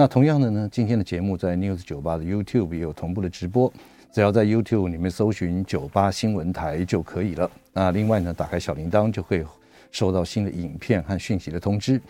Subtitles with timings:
[0.00, 3.72] 那同样的呢，今天的节目在 News 九八的 YouTube 也有同步的直播，
[4.12, 7.50] 只要在 YouTube 里面搜寻酒吧新闻台就可以了。
[7.72, 9.44] 那另外呢，打开小铃铛就会
[9.90, 12.00] 收到新的影片和讯息的通知。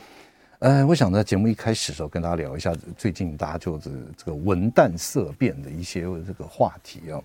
[0.58, 7.16] 呃，我想在节目一开始的时候跟大家聊一下最近大家就是这个闻淡色变的一些这个话题啊。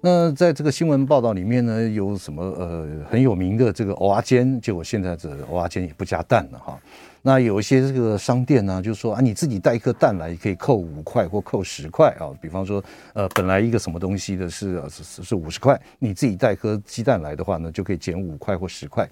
[0.00, 6.78] 那在这个新闻报道里面呢，有什么呃很有名的这个蚵仔煎，结果现在这蚵仔煎也不加蛋了哈。
[7.22, 12.30] 那有一些这个商店呢，就是说啊，你自己带一颗蛋来，可以扣五块或扣十块啊。
[12.40, 12.82] 比方说，
[13.12, 19.08] 呃，本来一个什么东西的是是是五十块，你自己带颗鸡蛋来的话呢，就可以减五块或十块。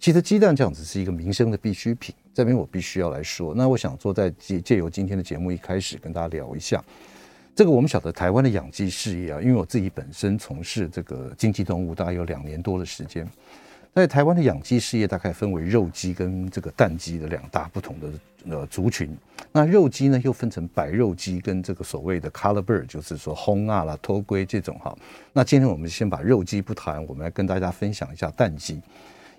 [0.00, 3.54] 其实鸡蛋这样子是一个民生的必需品，这边我必须要来说。
[3.54, 6.82] 那我想说，在借借由今天的节目一开始跟大家聊一下，
[7.54, 13.28] 这个我们晓得台湾的养鸡事业啊，因为我自己本身从事这个经济动物大概有两年多的时间。
[13.94, 18.08] 在台湾的养鸡事业大概分为肉鸡跟这个蛋鸡的两大不同的
[18.48, 19.14] 呃族群。
[19.52, 24.96] 那肉鸡呢又分成白肉鸡跟这个所谓的 color bird，就是说红啊啦、托龟这种哈。
[25.34, 28.80] 那今天我们先把肉鸡不谈，我们来跟大家分享一下蛋鸡。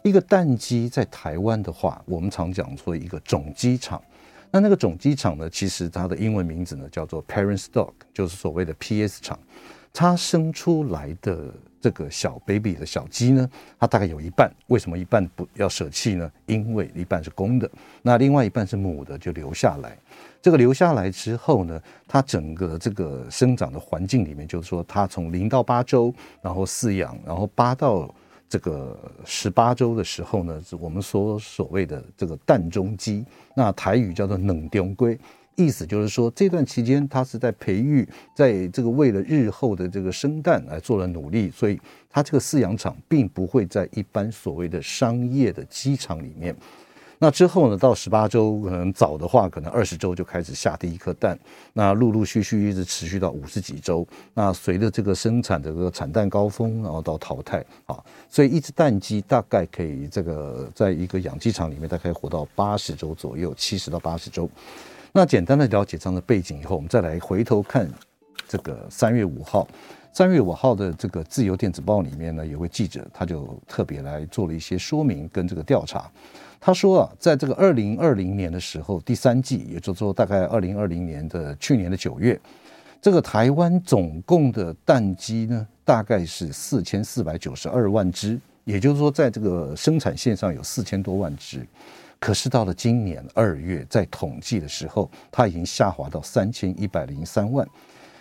[0.04, 4.00] 一个蛋鸡在台湾的话，我们常讲说一个种鸡场。
[4.52, 9.40] 那那个种鸡场呢，其实它的英文名字呢叫做 parent stock，就是所谓的 PS 场。
[9.92, 11.52] 它生出来的。
[11.84, 16.32] 这个小 baby 的小鸡呢，它大概有一半，为什么一半不要舍弃呢？
[16.46, 17.70] 因为一半是公的，
[18.02, 19.98] 那另外一半是母的，就留下来。
[20.42, 28.10] 这个留下来之后呢，它整个这个生长的环境里面，就是说它从零到八周，然后饲养，然后八到
[28.48, 33.26] 这个十八周的时候呢，我们所所谓的这个蛋中鸡，
[33.58, 35.20] 那台语叫做冷中龟。
[35.56, 46.56] 意思就是说，这段期间他是在培育，在这个为了日后的这个生蛋来做了努力，所以他这个饲养场并不会在一般所谓的商业的鸡场里面。
[47.20, 51.40] 那之后呢，到十八周，可能早的话，可能二十周就开始下第一颗蛋，
[51.72, 54.06] 那陆陆续续一直持续到五十几周。
[54.34, 57.98] 那随着这个生产的这个产蛋高峰，然后到淘汰啊，
[58.28, 64.50] 所以一只蛋鸡大概可以这个在一个养鸡场里面，大概活到八十周左右，七十到八十周。
[65.16, 67.88] 那简单的了解这样的背景以后，我们再来回头看
[68.48, 69.68] 这个三月五号，
[70.12, 76.10] 三月五号的这个自由电子报里面呢，有位记者他就特别来做了一些说明跟这个调查。
[76.60, 82.40] 他说啊，在这个二零二零年的时候，第三季，也就是说大概二零二零年的去年的九月，
[83.00, 91.64] 这个台湾总共的蛋鸡呢，大概是四千四百九十二万只，也就是说，在这个生产线上有四千多万只。
[92.24, 97.68] 可是到了今年二月，在统计的时候，它已经下滑到三千一百零三万。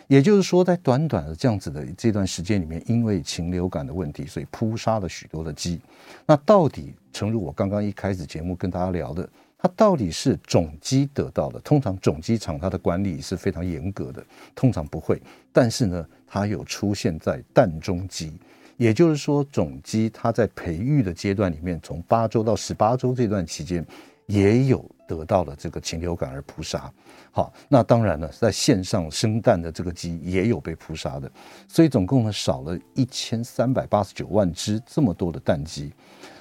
[0.08, 5.80] 也就是说，在短短的这样子的这段时间里面，因为禽流感的问题，所以扑杀了许多的鸡。
[6.26, 11.60] 那到底，诚如我刚刚一开始节目跟大家聊的，它到底是种鸡得到的？
[11.60, 14.20] 通常种鸡场它的管理是非常严格的，
[14.52, 15.22] 通常不会。
[15.52, 18.32] 但是呢，它有出现在蛋中鸡。
[18.76, 23.86] 也就是说，种鸡它在培育的阶段里面，从八周到十八周这段期间，
[24.26, 26.92] 也有得到了这个禽流感而扑杀。
[27.30, 31.30] 好，那当然了，在线上生蛋的这个鸡也有被扑杀的，
[31.68, 35.92] 所以总共呢少了一千三百八十九万只这么多的蛋鸡。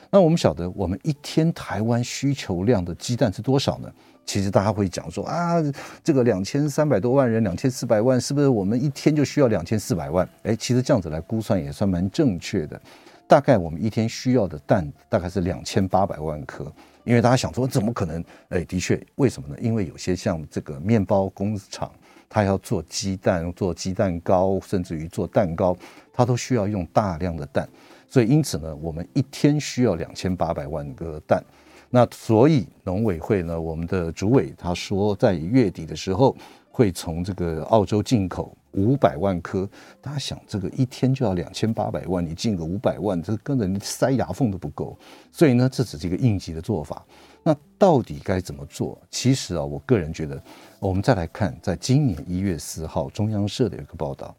[0.09, 3.90] 那我们晓得，我们一天台湾需求量的鸡蛋是多少呢？
[4.26, 5.56] 其实大家会讲说啊，
[6.04, 10.28] 这个两千三百多万人，两千四百万，是不是我们一天就需要两千四百万？
[10.44, 12.80] 哎，其实这样子来估算也算蛮正确的。
[13.28, 16.72] 大概我们一天需要的蛋大概是两千八百万颗。
[17.04, 18.24] 因为大家想说，怎么可能？
[18.50, 19.56] 哎，的确，为什么呢？
[19.59, 21.92] 因为有些像这个面包工厂，
[22.30, 25.76] 它要做鸡蛋、做鸡蛋糕，甚至于做蛋糕，
[26.14, 27.67] 它都需要用大量的蛋。
[28.08, 31.44] 所以因此呢，我们一天需要两千八百万个蛋。
[31.93, 36.34] 那所以农委会呢，我们的主委他说，在月底的时候
[36.72, 39.70] 会从这个澳洲进口五百万颗。
[39.99, 44.97] 大家想，这个一天就要两千八百万，你进个五百万，这根本塞牙缝都不够。
[45.34, 47.05] 所以呢，这只是一个应急的做法。
[47.43, 48.97] 那到底该怎么做？
[49.09, 50.41] 其实啊，我个人觉得，
[50.79, 54.34] 我们再来看，在今年一月四号，中央社的一个报道，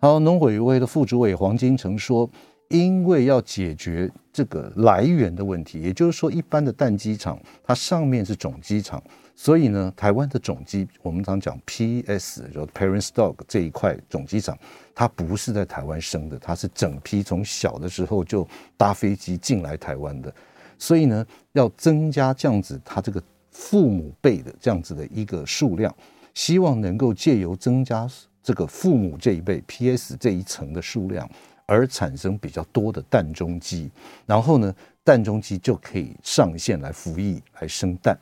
[0.00, 2.28] 好，农委会的副主委黄金城说。
[2.68, 9.02] 因为要解决这个来源的问题，也就是说，一般的蛋鸡场它上面是种鸡场，
[9.36, 14.58] 所以呢，台湾的种鸡，我们常讲 PS，就 Parent Stock 这一块种鸡场，
[14.94, 18.46] 它不是在台湾生的，它是整批从小的时候就
[18.76, 20.34] 搭飞机进来台湾的，
[20.76, 23.22] 所以呢，要增加这样子它这个
[23.52, 25.94] 父母辈的这样子的一个数量，
[26.34, 28.08] 希望能够借由增加
[28.42, 31.30] 这个父母这一辈 PS 这一层的数量。
[31.66, 33.90] 而产生比较多的蛋中鸡，
[34.24, 34.74] 然后呢，
[35.04, 38.16] 蛋中鸡就可以上线来服役来生蛋，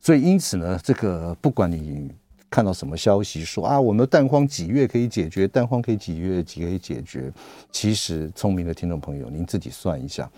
[0.00, 2.10] 所以因此呢，这个不管你
[2.50, 5.46] 看到什么消息说啊，我们的蛋荒几月可以解决？
[5.46, 7.32] 蛋荒可以几月几可以解决？
[7.70, 10.28] 其实聪明的听众朋友，您自己算一下，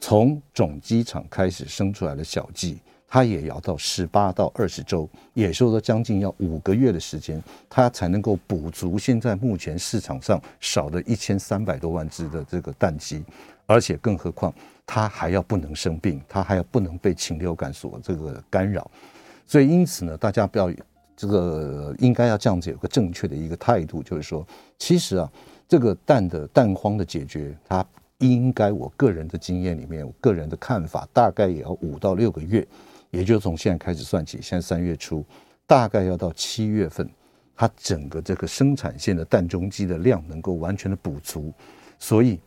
[0.00, 2.80] 从种鸡场开始生出来的小鸡。
[3.12, 13.24] 它也要到十八到二十周，也就是说将近要五个月的时间，它才能够补足现在目前市场上少的一千三百多万只的这个蛋鸡，
[13.66, 14.54] 而且更何况
[14.86, 18.88] 它还要不能生病，它还要不能被禽流感所这个干扰，
[19.44, 20.72] 所以因此呢，大家不要
[21.16, 24.46] 这个应该要这样子有个正确的一个态度，就是说，
[24.78, 25.28] 其实啊，
[25.66, 27.84] 这个蛋的蛋荒的解决，它
[28.18, 32.64] 应该我个人的经验里面，我个人的看法，大概也要五到六个月。
[33.10, 35.24] 也就从现在开始算起，现在三月初，
[35.66, 37.08] 大概要到七月份，
[37.56, 41.52] 它整个这个生产线的蛋中鸡的量能够完全的补足，
[41.98, 42.38] 所以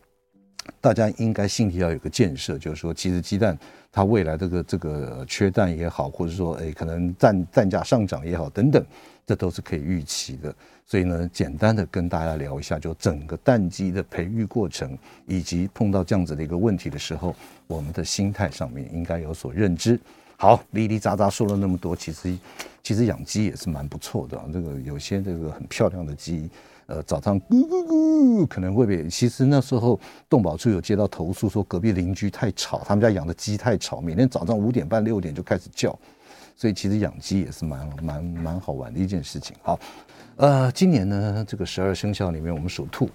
[0.79, 3.57] 大家应该心里要有个建设，就是说，其实鸡蛋
[3.91, 8.83] 它未来这个这个缺蛋也好，或者说哎可能蛋蛋价上涨也好等等，
[9.25, 10.55] 这都是可以预期的。
[10.85, 17.35] 所以呢，简单的跟大家聊一下，就整个蛋鸡的培育过程，以及碰到这样子的一个问题的时候，
[17.67, 19.99] 我们的心态上面应该有所认知。
[20.35, 22.37] 好，哩哩杂杂说了那么多，其实
[22.81, 24.43] 其实养鸡也是蛮不错的啊。
[24.51, 26.49] 这个有些这个很漂亮的鸡，
[26.87, 29.07] 呃，早上咕咕咕可能会被。
[29.07, 29.97] 其实那时候
[30.27, 35.97] 动保处有接到投诉，说隔壁邻居太吵，他们家养的鸡太吵，每天早上五点半六点就开始叫。
[36.57, 39.55] 所以其实养鸡也是蛮蛮蛮好玩的一件事情。
[39.61, 39.79] 好，
[40.35, 43.09] 呃，今年呢，这个十二生肖里面我们属兔，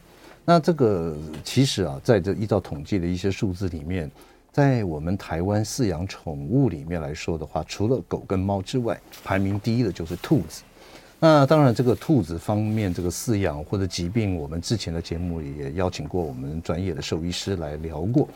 [0.46, 1.14] 那这个
[1.44, 4.10] 其实啊，在这依照统计的一些数字里面。
[4.58, 10.64] 在我们台湾饲养宠物里面来说的话，除了狗跟猫之外，排名第一的就是兔子。
[11.20, 18.28] 那当然，这个兔子方面这个饲养或者疾病，我们之前的节目也邀请过我们专业的兽医师来聊过。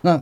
[0.00, 0.20] 那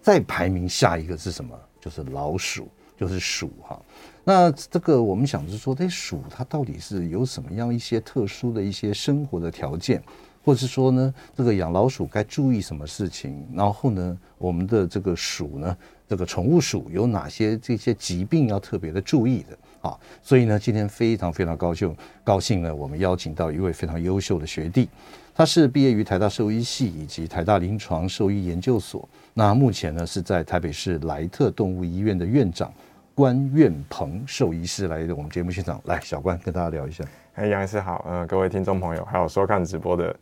[0.00, 1.52] 再排名下一个是什么？
[1.80, 3.82] 就是老鼠，就是鼠哈。
[4.22, 10.00] 那这个我们想是说，这鼠它到底是有什么样一些特殊的一些生活的条件？
[10.44, 13.46] 或者是说呢，这个养老鼠该注意什么事情？
[13.54, 15.76] 然后呢，我们的这个鼠呢，
[16.08, 19.56] 这个宠物鼠有哪些这些疾病要特别的注意的
[19.88, 19.96] 啊？
[20.20, 24.88] 所以呢，今天非常非常高兴，高兴呢，我们邀请到一位非常优秀的学弟，
[25.32, 32.72] 他是毕业于台大兽医系以及台大临床兽医研究所，那目前呢是在台北市莱特动物医院的院长
[33.14, 37.04] 关苑鹏兽医师来我们节目现场，来小关跟大家聊一下。
[37.34, 40.14] 哎，杨医师好，嗯、呃，各位听众朋友，还有收看直播的。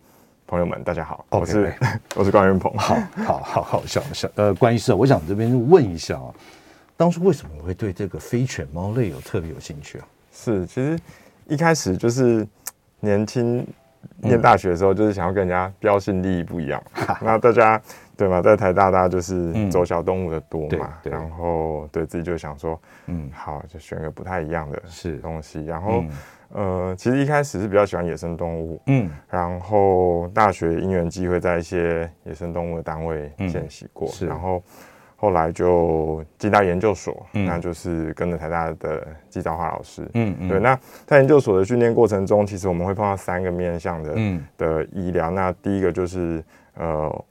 [0.50, 6.34] 朋友们，大家好，我是 okay, 我是关云鹏，好好好好想想呃，关医师，我想这边问一下啊，
[6.96, 10.06] 当初为什么会对这个非犬猫类有特别有兴趣啊？
[10.32, 10.98] 是，其实
[11.46, 12.44] 一开始就是
[12.98, 13.64] 年轻
[14.16, 16.82] 念大学的时候，就是想要跟人家标新立异不一样。
[16.96, 17.80] 嗯、 那大家
[18.16, 18.42] 对吗？
[18.42, 22.76] 在台大大家就是走小动物的多嘛，嗯、然后对自己就想说，
[23.06, 26.00] 嗯，好，就选个不太一样的是东西，然后。
[26.00, 26.10] 嗯
[26.52, 34.62] 呃，其实一开始是比较喜欢野生动物，嗯，然后大学因缘机会在一些野生动物的单位见习过，嗯、是，然后
[35.16, 46.42] 后来就进到研究所，嗯，那就是跟着台大的季兆华老师，嗯嗯，对，那在研究所的训练过程中，其实我们会碰到三个面向的，嗯，的医疗，那第一个就是
[46.74, 47.24] 呃。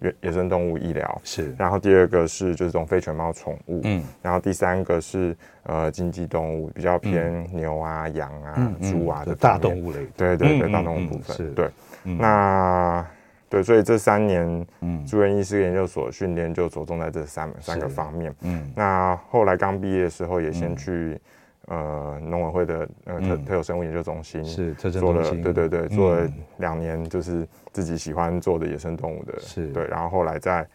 [0.00, 1.20] 野野生动物医疗。
[1.24, 11.36] 是，然后第二个是就是这种非犬猫宠物，嗯，然后第三个是呃经济动物，比较偏牛啊、羊啊、猪啊的大动物类，对对对，大动物部分。
[11.36, 11.70] 是，对，
[12.02, 13.06] 那
[13.48, 15.06] 对，所以这三年嗯。
[15.06, 21.20] 住院医师研究所训练就着重在这三三个方面，嗯，那后来刚毕业的时候也先去。
[21.66, 29.72] 呃，农委会的呃特特有生物研究中心是做了，对对对，做了两年，就是自己喜欢做的野生动物的，是。
[29.72, 30.66] 对，然后后来再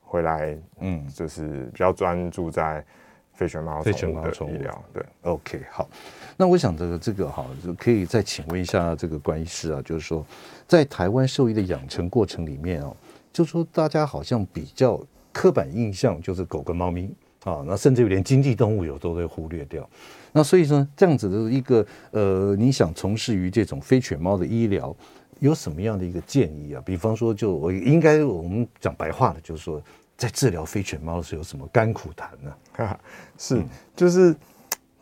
[0.00, 2.84] 回来，嗯，就是比较专注在
[3.32, 4.54] 非犬猫非犬猫宠物。
[4.54, 5.88] 医疗，对，OK，好，
[6.36, 10.24] 那我想这个这个哈，就可以再请问一下这个关医师啊，就是说
[10.66, 12.96] 在台湾兽医的养成过程里面哦，
[13.32, 15.00] 就说大家好像比较
[15.32, 17.10] 刻板印象就是狗跟猫咪
[17.44, 19.88] 啊，那甚至有连经济动物有都会忽略掉。
[20.32, 24.94] 那所以说，这样子的一个呃，你想从事于这种非犬猫的医疗，
[25.40, 26.82] 有什么样的一个建议啊？
[26.86, 29.82] 比方说，就我应该我们讲白话的，就是说，
[30.16, 32.96] 在治疗非犬猫的时候，有什么甘苦谈呢？
[33.36, 33.62] 是，
[33.94, 34.34] 就是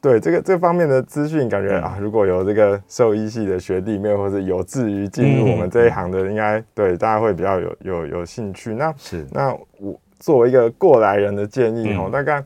[0.01, 8.75] 对这个这方面的资讯，感觉啊，如果有这个兽医系的学弟妹，或者有志于进入我们这一行的，应该对大家会比较有有有兴趣。
[8.75, 12.41] 那是那我作为一个过来人的建议哦，大概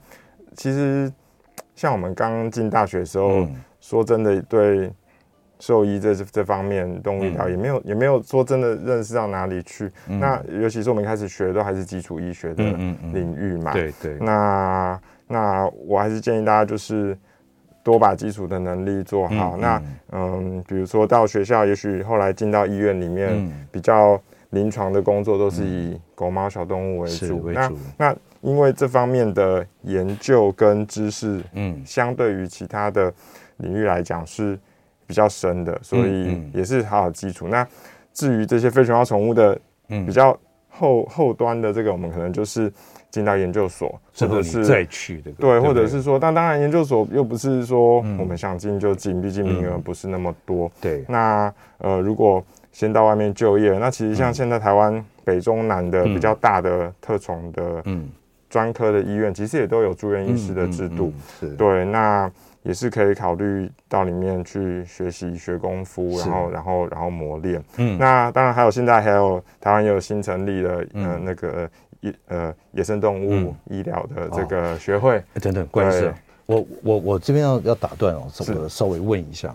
[0.57, 1.13] 其实
[1.77, 3.47] 像我们刚进大学的时候，
[3.81, 4.91] 说真的对。
[5.61, 9.91] 兽医这这方面，动物医疗也没有、嗯、也没有说真的认识到哪里去。
[10.09, 13.73] 嗯、那尤其是我们一开始学的都还是基础医学的领域嘛。
[13.73, 14.19] 对对。
[14.19, 17.17] 那那我还是建议大家就是
[17.85, 19.57] 多把基础的能力做好。
[19.57, 24.21] 嗯、那嗯，比如说到学校，也许后来进到医院里面，嗯、比较
[24.55, 27.43] 临床的工作都是以狗猫小动物为主。
[27.43, 27.77] 为主。
[27.99, 33.13] 那那因为这方面的研究跟知识，嗯，相对于其他的
[33.59, 34.59] 领域来讲是。
[35.07, 37.47] 比较深的，所以也是好好基础。
[37.47, 37.69] 嗯嗯、那
[38.15, 40.33] 至于这些非犬猫宠物的比较
[40.71, 42.73] 后、嗯、后端的这个，我们可能就是
[43.11, 50.73] 进到研究所，或者是再去的，对，或者是说，但当然研究所又不是说我们想进就进，毕竟名额不是那么多。
[50.81, 52.43] 对，那呃，如果
[52.75, 57.83] 先到外面就业，那其实像现在台湾北中南的比较大的特宠的
[58.51, 61.11] 专科的医院，其实也都有住院医师的制度。
[61.41, 61.49] 是。
[61.55, 62.31] 对，那。
[62.65, 67.63] 也是可以考虑到里面去学习学功夫，然后然后然后磨练。
[67.77, 75.23] 嗯，那当然还有现在还有台湾也有新成立的呃那个野呃野生动物医疗的这个学会。
[75.43, 75.67] 等等。
[75.67, 76.15] 关医师，
[76.47, 78.23] 我我我这边要要打断哦，
[78.59, 79.55] 我稍微问一下，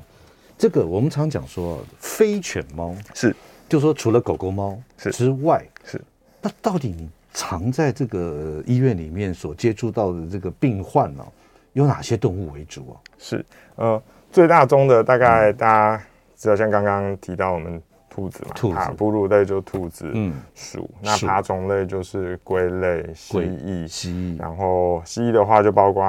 [0.60, 3.34] 这个我们常讲说非犬猫是，
[3.70, 6.01] 就说除了狗狗猫之外是，
[6.42, 11.25] 那到底你常在这个医院里面所接触到的这个病患呢？
[11.72, 13.00] 有哪些动物为主啊？
[13.18, 13.46] 是，
[13.78, 16.04] 呃，最大宗的大概大家
[16.36, 17.82] 知道，像刚刚提到我们
[18.20, 26.04] 兔子嘛，兔子，哺乳类就兔子，嗯，鼠，那爬虫类就是龟类、蜥蜴，蜥蜴，然后蜥蜴的话就包括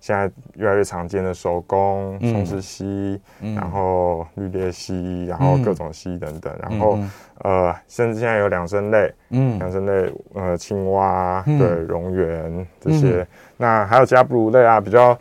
[0.00, 6.98] 现在越来越常见的守宫、松狮蜥，然后绿鬣蜥，然后各种蜥等等，然后
[7.42, 11.56] 呃，甚至现在有两生类，嗯，两生类，呃，青蛙，对，
[11.86, 13.26] 蝾螈这些。
[13.56, 15.18] 那还有其他哺乳类啊，比较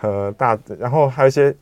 [0.00, 1.54] 呃大，然后还有一些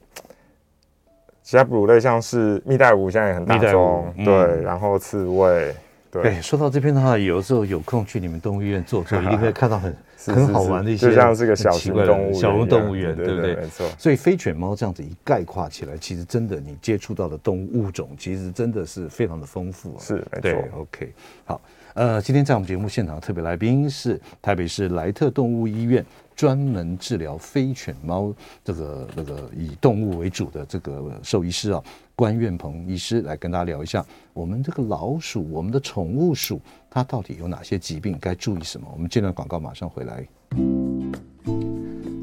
[1.51, 5.75] 其他哺乳类，像是蜜袋鼯，现在也很大众，嗯、对，然后刺猬，
[6.09, 6.23] 对。
[6.23, 9.93] 对，说到这边的话，有时候有空去你们动物医院坐坐， 一定会看到很
[10.29, 13.57] 很好玩的一些，就像是个小型动物小型动物园，对不对？
[13.57, 13.85] 没错。
[13.99, 20.65] 所以非犬猫这样子一概括起来，其实真的你接触到的动物物种，其实真的是非常的丰富，是没错。
[20.77, 21.13] ，OK，
[21.45, 21.61] 好。
[21.95, 26.05] 呃，今天在我们节目现场特别来宾是台北市莱特动物医院
[26.37, 28.33] 专门治疗非犬猫
[28.65, 31.83] 这个那个以动物为主的这个兽医师啊，
[32.15, 38.89] 关苑鹏医师来跟大家聊一下，我们这个老鼠，我们的宠物鼠，它到底有哪些疾病，该注意什么？
[38.93, 40.25] 我们这段广告马上回来。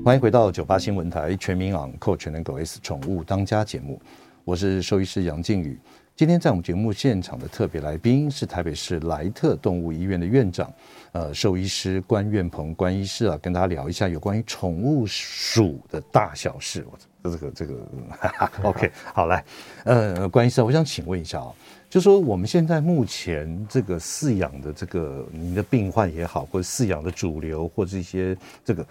[0.06, 4.02] 欢迎回到九八新闻台全民昂购全能狗 S 宠物当家节目，
[4.46, 5.78] 我是兽医师杨靖宇。
[6.18, 10.74] 今天在我们节目现场的特别来宾是台北市莱特动物医院的院长，
[11.12, 16.84] 呃，兽医师关苑鹏关医师啊，跟大家聊一下有关于宠物鼠的大小事。
[16.92, 17.88] 我这个这个
[18.20, 19.46] 哈哈，OK，好来，
[19.84, 21.54] 呃，关医师，我想请问一下啊，
[21.88, 28.84] 就说我们现在目前这个饲养的这个您的病患也好，或者饲养的主流，或者一些这个，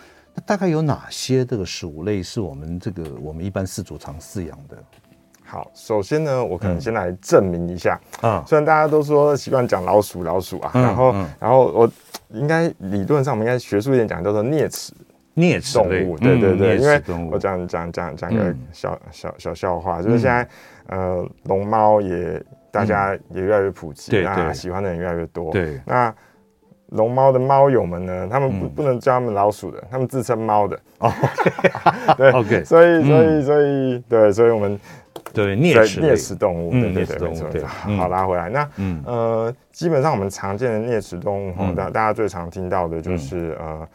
[0.46, 4.80] 大概有哪些这个鼠类是我们这个我们一般饲主常饲养的？
[5.46, 7.98] 好，首先呢，我可能先来证明一下。
[8.20, 8.42] 啊。
[8.46, 11.90] 虽然大家都说习惯讲老鼠，老鼠啊，然后，然后我
[12.30, 14.92] 应该理论上我们应该学术一点讲，叫做啮齿。
[15.36, 16.18] 啮齿动物。
[16.18, 17.00] 对对对，因为
[17.30, 20.48] 我讲讲讲讲个小小小笑话，就是现在
[20.88, 25.52] 呃，龙猫也大家也越来越普及，啊，喜欢的人越来越多。
[25.52, 26.12] 对，那
[26.86, 30.76] 龙猫的猫友们呢，他们不不能叫他们老鼠的，他们自称猫的。
[30.98, 31.12] 哦，
[32.16, 34.80] 对， OK，所以所以所以对，所以我们。
[35.44, 37.66] 对啮齿啮齿动物，对对对，没错。
[37.96, 38.48] 好，拉回来。
[38.48, 38.68] 那
[39.04, 43.86] 呃，基本上我们常见的啮齿动物，大大家最常听到的就是呃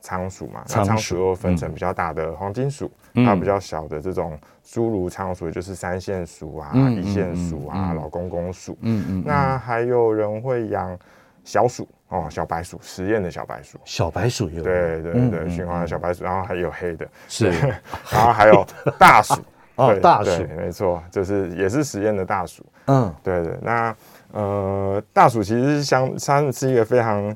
[0.00, 0.62] 仓鼠嘛。
[0.64, 8.78] 仓鼠又分成比较大的黄金鼠，还有比较小的这种侏儒仓鼠，就是三线鼠啊、一线鼠啊、老公公鼠。
[8.80, 9.22] 嗯嗯。
[9.26, 10.98] 那还有人会养
[11.44, 13.78] 小鼠哦，小白鼠，实验的小白鼠。
[13.84, 14.62] 小白鼠有。
[14.62, 17.50] 对对对，循环的小白鼠，然后还有黑的，是，
[18.10, 18.66] 然后还有
[18.98, 19.34] 大鼠。
[19.76, 22.64] 哦，大鼠，没错，就是也是实验的大鼠。
[22.86, 23.94] 嗯，对对，那
[24.32, 27.34] 呃，大鼠其实是相，它是一个非常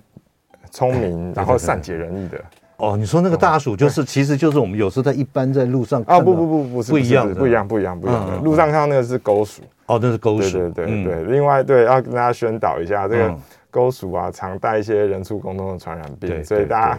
[0.70, 2.38] 聪明， 然后善解人意的
[2.76, 8.36] 哦，你说那个大鼠就是，其实就是我们有时候在一般在路上啊，不不不不是不一样的，不一样不一样不一样的。
[8.38, 11.24] 路上看到那个是狗鼠，哦，那是狗鼠，对对对。
[11.24, 13.36] 另外，对，要跟大家宣导一下，这个
[13.70, 16.98] 狗鼠啊，常带一些人畜共通的传染病，所以大家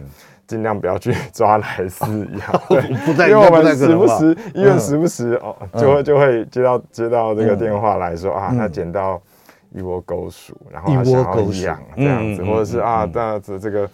[0.52, 2.62] 尽量不要去抓来饲养。
[3.16, 9.22] 对，因为我们时不时医院时不时哦，就会就会接到接到这个电话来说啊，他捡到。
[9.74, 13.90] 一窝狗鼠，然后他想要养这样子，或者是啊，这样子这个，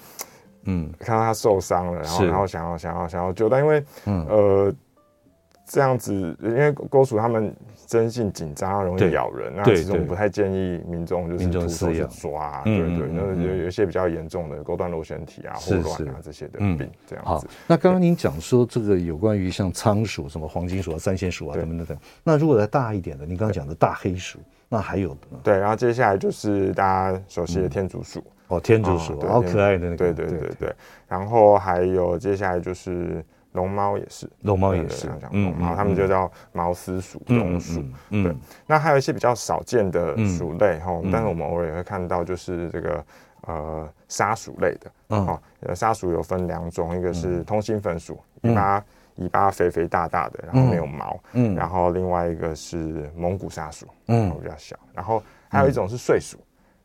[0.63, 4.73] 嗯，看到他受伤了，然后然后想要想要想要救，但因为呃
[5.67, 7.53] 这样子，因为钩鼠他们
[7.87, 17.29] 生性紧张，容易咬人，那其实我们不太建议民众就是徒手去抓，对对，那有有一些比较严重的钩断螺旋体啊、霍乱啊这些的病，这样子。
[17.29, 24.39] 好，那刚刚您讲说这个有关于像仓鼠、什么黄金鼠啊、三线鼠啊等等等等，那如果再大一点的，您刚刚讲的大黑鼠。
[24.69, 25.15] 那还有？
[25.41, 30.75] 对，然后接下来就是大家熟悉的天竺鼠哦，天竺鼠好可爱的那个，对对对对。
[31.07, 33.23] 然后还有接下来就是
[33.53, 38.35] 龙猫也是，龙猫也是，嗯，然后他们就叫毛丝鼠、龙鼠，对。
[38.65, 43.05] 那还有一些比较少见的鼠类哈，但是我们偶尔也会看到，就是这个
[43.41, 45.39] 呃沙鼠类的，哦，
[45.73, 48.83] 沙鼠有分两种，一个是通心粉鼠，尾巴。
[49.19, 56.37] 尾巴肥肥大大的，然后没有毛，嗯，然后另外一个是蒙古沙鼠，嗯，比较小，然后还有一种是睡鼠，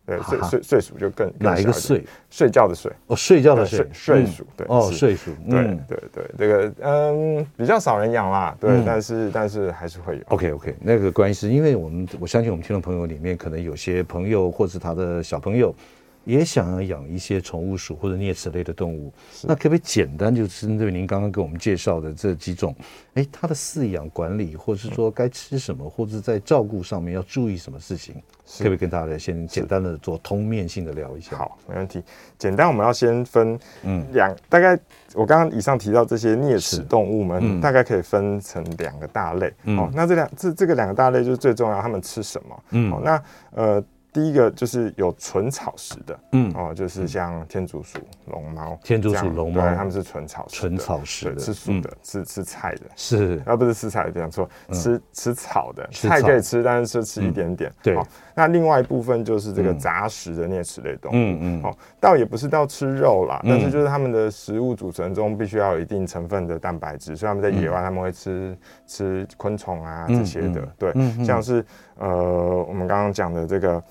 [0.05, 2.05] 对，睡睡睡鼠就更哪一个睡？
[2.29, 10.23] 睡觉的睡，哦，睡觉的睡，睡鼠，对，哦，睡鼠，对对对，这个嗯比较少人养啦，对，但是但是还是会有。
[10.29, 15.75] OK OK，那个关系是因为我们我相信我们听众朋友里面可能有些朋友或是他的小朋友。
[16.25, 19.13] 也想要养一些宠物鼠或者啮齿类的动物，
[19.43, 22.75] 那可不可以简单就针对您刚刚给我们介绍的这几种，
[23.15, 28.15] 哎，它的饲养管理，或者是说该吃什么，或者在照顾上面要注意什么事情，
[28.47, 31.37] 是可不可以跟大家先简单的做通面性的聊一下？
[31.37, 32.03] 好，没问题。
[32.39, 34.79] 简单，我们要先分嗯两，大概
[35.15, 39.53] 我刚刚以上提到这些啮齿动物们，嗯、大概可以分成两个大类。
[39.65, 42.65] 嗯、哦，那这两这这个两个大类就是最重要，它们吃什么？
[42.71, 43.85] 嗯，哦，那呃。
[44.13, 46.53] 第一个就是有纯草食的，嗯。
[46.55, 57.73] 哦，就是像天竺鼠、龙猫、天竺鼠、龙猫，它们是纯草食，纯草食的，吃素的，吃吃菜的，是，啊不是吃菜，讲错，吃吃草的，菜可以吃，但是吃吃一点点。
[57.83, 57.97] 对，
[58.35, 70.93] 那另外一部分就是这个杂食的啮齿类动物，嗯嗯，哦，倒也不是到吃肉啦，但是就是它们的食物组成中必须要有一定成分的蛋白质，所以他们在野外他们会吃吃昆虫啊这些的，对，
[71.25, 71.65] 像是
[71.99, 73.83] 呃我们刚刚讲的这个。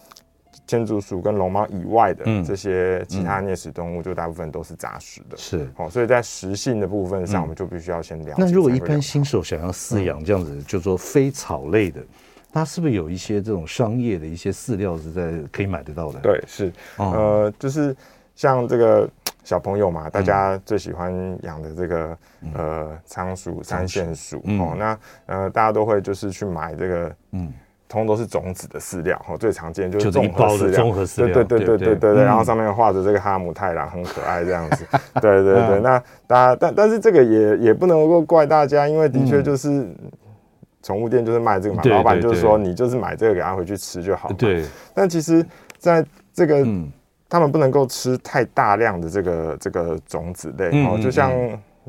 [0.68, 5.36] 天竺鼠跟龙猫以外的这些其他啮齿动物，就大部分都是杂食的。
[5.36, 8.36] 是，哦，所以在食性的部分上，我们就必须要先了解。
[8.38, 12.02] 那如果一般新手想要饲养这样子，就说非草类的，
[12.54, 16.20] 它是不是有一些这种商业的一些饲料是在可以买得到的？
[16.20, 17.96] 对，是，呃，就是
[18.36, 19.10] 像这个
[19.44, 22.18] 小朋友嘛，大家最喜欢养的这个
[22.54, 27.54] 呃仓鼠、三线鼠，哦，那呃大家都会就是去买这个，嗯。
[27.92, 34.86] 通通都是种子的饲料，哦，最常见就是综合饲料，综合饲料，对对对对对对，然后上面画着这个哈姆太郎，很可爱这样子，
[35.20, 39.86] 对对对，那大家但但是这个也也不能够怪大家，因为的确就是
[40.82, 44.66] 宠物店就是卖这个嘛，老板就是说你就是买这个给他回去吃就好了，对。
[44.94, 45.46] 但其实
[45.78, 46.66] 在这个
[47.30, 51.32] 他们不能够吃太大量的这个这个种子类，哦，就像。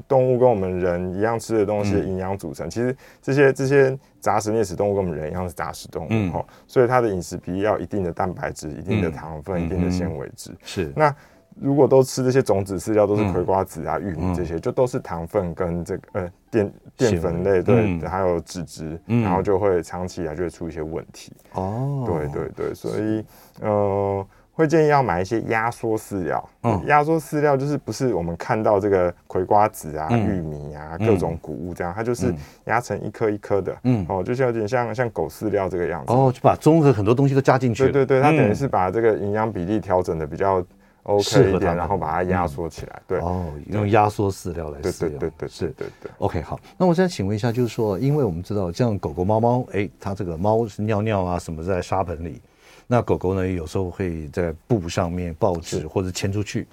[0.09, 10.51] 动物跟我们人一样吃的东西的营养组成，嗯、其实这些这些杂食啮齿动物跟我们人一样是杂食动物，嗯、所以它的饮食比例要一定的蛋白质、一定的糖分、嗯、一定的纤维质。
[10.65, 11.15] 是，那
[11.61, 21.33] 如果都吃这些种子饲料，都是葵瓜子啊、玉米这些，就都是糖分跟这个呃淀淀粉类，对，嗯、还有脂质，然后就会长期以来就会出一些问题。
[21.53, 23.25] 哦，对对对，所以
[23.61, 24.27] 呃。
[24.55, 26.51] 会建议要买一些压缩饲料。
[26.65, 32.35] 嗯，压缩饲料就是不是我们看到这个葵瓜子啊、玉米啊、各种谷物这样，它就是
[32.67, 33.75] 压成一颗一颗的。
[33.85, 36.13] 嗯，哦，就是有点像像狗饲料这个样子。
[36.13, 37.85] 哦，就把综合很多东西都加进去。
[37.85, 40.63] 对对对，它等于是把这个营养比例调整的比较
[41.05, 43.03] OK 一点，然后把它压缩起来。
[43.07, 45.19] 对哦，用压缩饲料来饲养。
[45.19, 46.11] 对对对对，是对对。
[46.19, 52.41] OK，好，那我现在请问一下，就是说，因为我们知道像狗狗、猫猫，哎，它这个猫是尿尿啊什么在沙盆里。
[52.87, 56.67] 那狗狗呢，有时候会在布上面、报纸或者牵出去。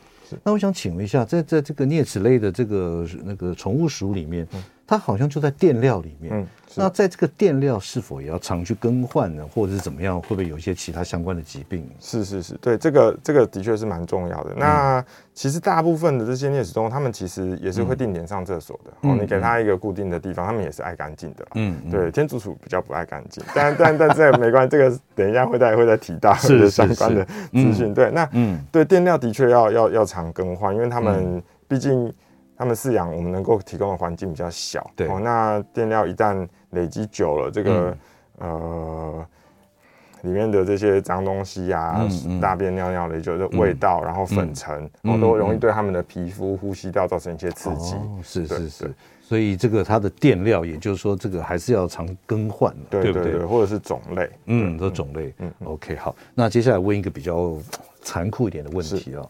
[0.44, 4.48] 那我想请问一下，在在这个啮齿类的这个那个宠物鼠里面，
[4.90, 6.34] 它好像就在垫料里面。
[6.34, 10.20] 嗯，那在这个垫料是否也要常去更换呢，或者是怎么样？
[10.20, 11.88] 会不会有一些其他相关的疾病？
[12.00, 14.56] 是是是，对，这个这个的确是蛮重要的。
[14.58, 19.08] 那其实大部分的这些啮齿动物，它们其实也是会定点上厕所的。
[19.08, 21.46] 哦，你给它一个固定的地方，它们也是爱干净的。
[21.54, 27.94] 嗯，对，天竺鼠比较不爱干净，但 但但这个没关系，这个等一下会再 会再提到是相关的资讯。
[27.94, 32.12] 对，那嗯，对垫料的确要要要常更换，因为它们毕竟。
[32.60, 37.98] 他们饲养我们能够提供的环境比较小，对，哦，那垫料一旦累积久了，这个、
[38.40, 39.26] 嗯、呃。
[40.24, 47.94] 里面的这些脏东西呀、啊嗯嗯，大便尿尿的，就是味道，嗯、然后粉尘，都容易对他们的皮肤、呼吸道造成一些刺激。
[47.96, 53.46] 哦、是是是，所以这个它的垫料，也就是说，这个还是要常更换的，对不对？
[53.46, 55.34] 或者是种类，嗯，的种类。
[55.38, 56.14] 嗯，OK，好。
[56.36, 57.54] 那接下来问一个比较
[58.02, 59.26] 残酷一点的问题啊，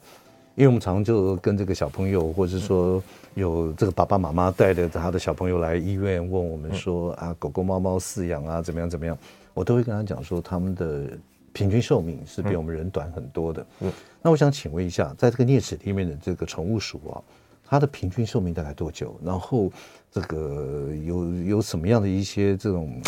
[0.60, 3.02] 因为我们常常就跟这个小朋友，或者是说
[3.34, 9.18] 有这个爸爸妈妈带着他的小朋友来医院，问我们说、嗯、啊，狗狗、猫猫饲养啊，怎么样怎么样？
[9.54, 11.18] 我都会跟他讲说，他们的
[11.54, 13.66] 平均寿命是比我们人短很多的。
[13.80, 13.92] 嗯，
[14.22, 17.24] 那我想请问一下，在这个啮齿里面的这个宠物鼠啊，
[17.66, 19.18] 它的平均寿命大概多久？
[19.24, 19.72] 然后
[20.12, 23.02] 这个有有什么样的一些这种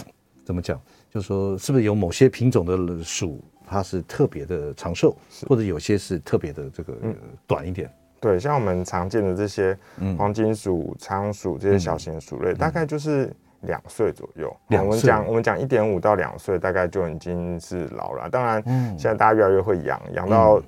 [0.46, 0.80] 怎么讲？
[1.14, 5.16] 就是说，是不是有某些品种的鼠它是特别的长寿，
[5.48, 6.94] 或者有些是特别的这个
[7.48, 7.88] 短一点？
[7.88, 9.78] 嗯、对，像我们常见的这些
[10.18, 13.34] 黄金鼠、仓鼠这些小型鼠类，嗯、大概就是。
[13.66, 18.28] 两岁左右，我们讲我们讲一点五到两岁，大概就已经是老了。
[18.28, 18.60] 当然，
[18.98, 20.60] 现在大家越来越会养，养到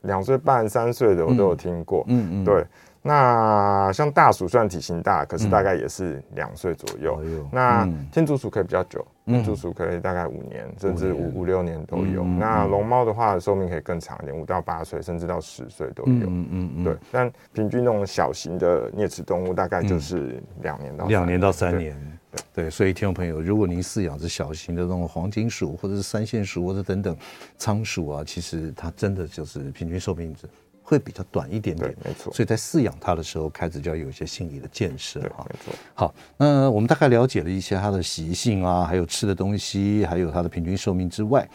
[0.00, 2.04] 两岁半、三岁的我都有听过。
[2.08, 2.66] 嗯嗯，对。
[3.04, 7.20] 那像大鼠虽然体型大，可是大概也是两岁左右。
[7.50, 12.22] 那天竺鼠可以比较久，天竺鼠可以大概五年，甚至五五六年都有。
[12.22, 16.26] 那龙猫的话，寿命可以更长一点，五到八岁，甚至到十岁都有。
[16.26, 16.96] 嗯嗯嗯，对。
[17.10, 22.18] 但平均那种小型的啮齿动物，大概就是两年到两年到三年。
[22.54, 27.16] 对，所以听众朋友，如果您饲养是小型的那种黄金鼠，或者是三线鼠，或者等等
[27.58, 30.46] 仓鼠啊，其实它真的就是平均寿命值
[30.92, 31.94] 会比较短一点点。
[32.04, 32.32] 没错。
[32.32, 35.46] 所以在饲养它的时候，开始就要有一些心理的建设哈。
[35.48, 35.74] 没错。
[35.94, 41.48] 好，那我们大概了解了一些它的习性啊，还有吃的东西，还有它的平均寿命之外，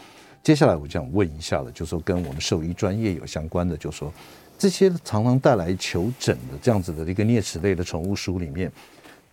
[0.43, 4.11] 接下来我想问一下了，就是说跟我们兽医专业有相关的，就是说
[4.57, 8.71] 这些常常带来求诊的这样子的一个啮齿类的宠物鼠里面。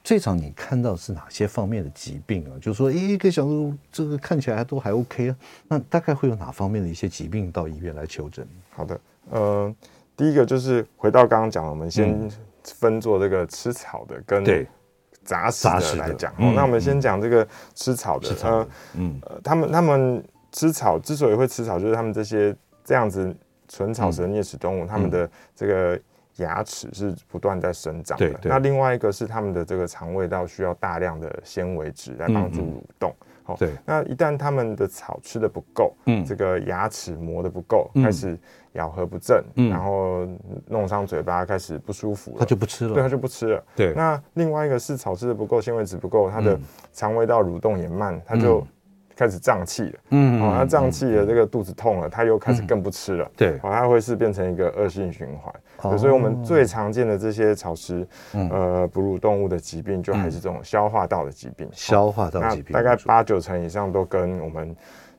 [0.02, 2.52] 最常你看到是哪些方面的疾病啊？
[2.60, 5.36] 就是说，一个小时这个看起来都还 OK 啊，
[5.66, 8.46] 那大概会有哪方面的一些疾病到医院来求诊？
[8.68, 9.74] 好的，呃，
[10.16, 12.30] 第一个就是回到刚刚讲的，我们先
[12.62, 14.66] 分做这个吃草的跟
[15.24, 16.32] 杂食的来讲。
[16.34, 20.22] 哦，那我们先讲这个吃草的，呃，嗯，呃，他们他们
[20.52, 23.34] 吃草之所以会吃草，就是他们这些这样子
[23.68, 26.00] 纯草食的啮齿动物，他们的这个。
[26.38, 28.40] 牙齿是不断在生长的。
[28.42, 33.14] 那另外一个是他们的这个肠胃道需要大量的纤维质来帮助蠕动。
[33.44, 33.70] 好，对。
[33.84, 38.36] 那一旦他们的草吃的不够，嗯，这个牙齿磨的不够，开始
[38.72, 40.26] 咬合不正，嗯，然后
[40.66, 42.94] 弄伤嘴巴，开始不舒服了，他就不吃了。
[42.94, 43.64] 对，他就不吃了。
[43.76, 43.94] 对。
[43.94, 46.58] 那另外一个是草吃的不够，纤维质不够，他的
[46.92, 48.66] 肠胃道蠕动也慢，他就。
[49.16, 64.74] 开始胀气了，嗯，哦，它胀气了，这个肚子痛了，它又开始更不吃了，对，哦，它会是变成一个恶性循环，所以，我们最常见的这些草食，呃，哺乳动物的疾病，就还是这种消化道的疾病，消化道疾病，大概八九成以上都跟我们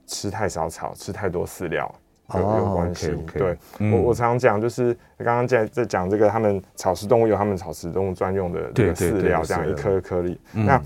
[0.05, 1.93] 吃太少草、吃太多饲料
[2.33, 3.15] 有有关系。
[3.33, 3.57] 对，
[3.91, 10.81] 我我常讲，就是刚刚在在讲这个，他们草食动物有他们草食动物专用的这个饲料，这样一颗颗粒，那。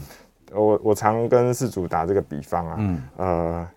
[0.52, 3.68] 我我常跟饲主打这个比方啊，嗯、呃，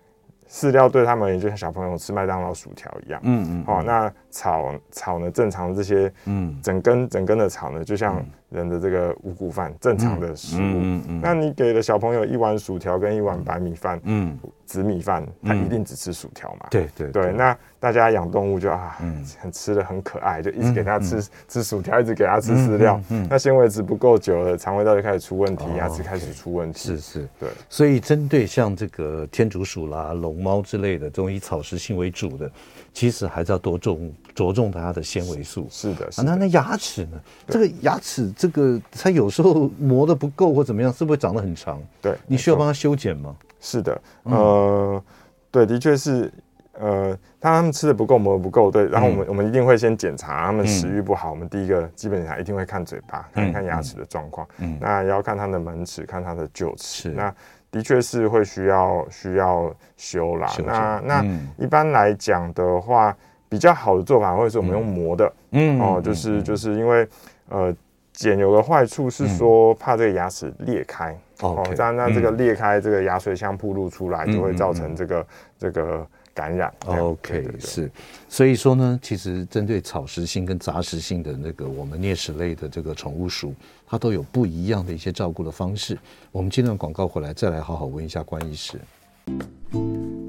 [0.49, 8.25] 饲料对他们也就像小朋友吃麦当劳薯条一样，嗯嗯，好、哦，那草草呢，正常的这些，嗯，整根整根的草呢，就像。
[8.53, 16.67] 人的这个五谷饭正常的食物，嗯嗯嗯、那你给了小朋友一碗薯条跟一碗白米饭，嗯，紫米饭，他一定只吃薯条嘛？
[16.69, 17.33] 对对对。
[17.33, 26.89] 那大家养动物就啊，嗯，很吃的很可爱，就一直给他吃、嗯、吃薯条，一直给他吃饲料，嗯那纤维质不够久了，肠胃道就开始出问题，牙齿开始出问题。
[26.89, 27.49] 是是，对。
[27.67, 32.51] 所以针对像这个天竺鼠啦、龙猫之类的这种以草食性为主的。
[32.93, 35.67] 其实还是要多重着重它的纤维素。
[35.69, 36.23] 是的，是的。
[36.23, 37.19] 那那牙齿呢？
[37.47, 41.81] 这个牙齿，这个它有时候磨的不够或怎么样，是不是长得很长？
[42.01, 43.35] 对，你需要帮它修剪吗？
[43.59, 45.03] 是的，呃，
[45.49, 46.31] 对，的确是，
[46.73, 48.85] 呃，他们吃的不够，磨得不够，对。
[48.87, 51.31] 然后我们我们一定会先检查他们食欲不好。
[51.31, 54.47] 我们第一个基本上一定会看嘴巴，看看牙齿的状况。
[54.57, 57.09] 嗯，那也要看他的门齿，看他的臼齿。
[57.09, 57.33] 那
[57.73, 60.47] 的确是会需要需要修啦。
[60.63, 61.25] 那那
[61.57, 63.17] 一般来讲的话，
[63.49, 65.33] 比较好的做法会是我们用磨的。
[65.49, 67.07] 嗯哦，就是就是因为
[67.49, 67.75] 呃
[68.11, 71.17] 剪有个坏处是说怕这个牙齿裂开。
[71.41, 75.25] 哦，这样那这个裂开这个牙髓腔暴露出来，就会造成这个
[75.57, 76.73] 这个感染。
[76.87, 77.91] OK，是。
[78.27, 83.53] 所以说呢，其实针对草食性跟杂食性的那个我们啮齿类的这个宠物鼠。
[83.85, 85.95] 它都有不一样的一些照顾的方式。
[86.31, 88.79] 我们接段广告回来，再来好好问一下关医师。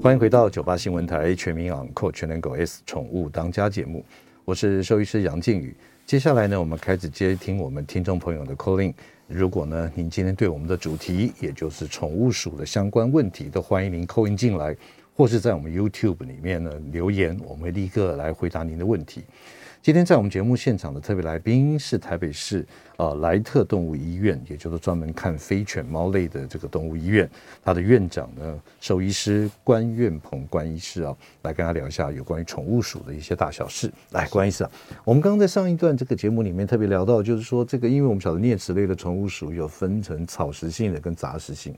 [0.03, 4.05] 欢迎回到九八新闻台全民昂 n 全能狗 S 宠物当家节目。
[4.43, 5.75] 我是兽医师杨靖宇。
[6.05, 8.93] 接下来呢，我们开始接听我们听众朋友的 call in。
[9.27, 14.77] 如果呢，您今天对我们的主题，也就是宠物鼠的相关问题，都欢迎您 call in 进来，
[15.15, 19.23] 或是在我们 YouTube 里面呢留言，我们会立刻来回答您的问题。
[19.81, 22.65] 今天在我们节目现场的特别来宾是台北市
[22.97, 27.29] 呃莱特动物医院，也就是专门看非犬猫类的这个动物医院，
[27.63, 33.91] 它的院长呢兽医师关院鹏关医师啊，来跟他聊一下有关于宠物鼠的一些大小事。
[34.11, 34.71] 来，关医师啊，
[35.03, 41.75] 我们刚刚在上一段这个节目里面特别聊到，就是说这个，因为我们晓得啮齿类的宠物鼠有分成草食性的跟杂食性。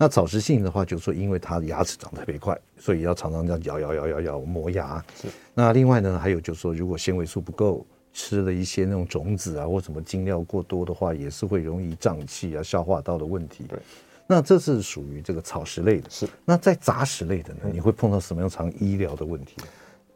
[0.00, 5.04] 那草食性的话，就是说，因为它的牙齿长得特别快，所以要常常这样咬咬咬咬咬磨牙。
[5.20, 5.26] 是。
[5.54, 13.64] 那另外呢，还有就是说，如果纤维素不够，吃了一些那种种子啊，或什么精料过多的话，也是会容易胀气啊、消化道的问题。
[13.68, 13.78] 对。
[14.26, 16.10] 那这是属于这个草食类的。
[16.10, 16.28] 是。
[16.44, 19.56] 那在杂食类的呢，你会碰到什么样常医疗的问题？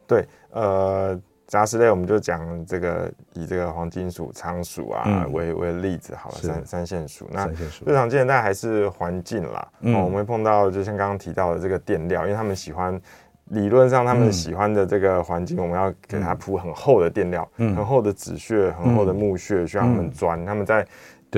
[0.07, 1.19] 对，呃。
[1.45, 7.27] 杂食类，我们就讲这个以这个黄金鼠、仓鼠啊、嗯、为为例子好了，三三线鼠。
[7.31, 7.45] 那
[7.85, 9.71] 最常见的还是环境啦。
[9.81, 12.99] 嗯，我们会碰到，就像刚刚提到的这个垫料，因为他们喜欢，
[13.45, 20.41] 理论上他们喜欢的这个环境，我们要给它铺很厚的垫料，嗯，很厚的纸屑，很厚的木屑，需要他们钻。
[20.43, 20.87] 嗯、他们在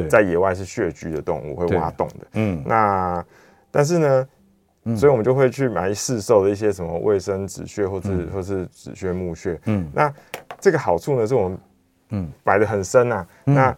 [0.10, 2.28] 在野外是穴居的动物，会挖洞的。
[2.34, 3.26] 嗯，那
[3.72, 4.28] 但是呢？
[4.96, 9.60] 所以，我们就会去买市售的一些什么卫生纸屑，或者或是纸屑木屑。
[9.66, 10.14] 嗯，那
[10.60, 11.58] 这个好处呢，是我们
[12.10, 13.28] 嗯摆的很深啊。
[13.46, 13.76] 那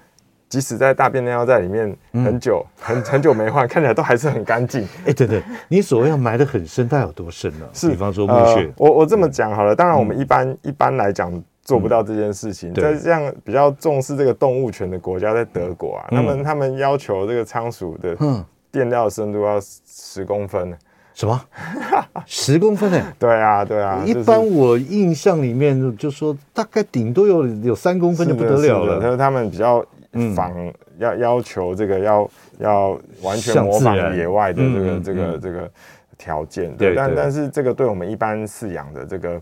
[0.50, 4.82] 即使在大便尿在里面很久，很很久没换，看起来都还是很干净。
[5.06, 7.66] 哎，对对，你所谓要埋得很深，它有多深呢？
[7.74, 8.72] 是，比方说木屑。
[8.78, 11.32] 我我这么讲好了，当然我们一般一般来讲
[11.64, 12.74] 做不到这件事情。
[12.74, 18.16] 在这样比较重视这个动物权的国家，在德国啊，他们他们要求这个仓鼠的
[18.72, 20.74] 垫料深度要十公分。
[21.14, 21.42] 什么？
[22.28, 23.02] 十公分呢？
[23.18, 24.04] 对啊，对啊。
[24.06, 29.02] 一般我印象里面就说，大概顶多有有三公分就不得了了。
[29.02, 29.84] 他说他们比较
[30.36, 35.72] 仿，要要求这个要要完全模仿野外的这个这个这个
[36.18, 36.76] 条件。
[36.76, 39.42] 对，但但是这个对我们一般饲养的这个。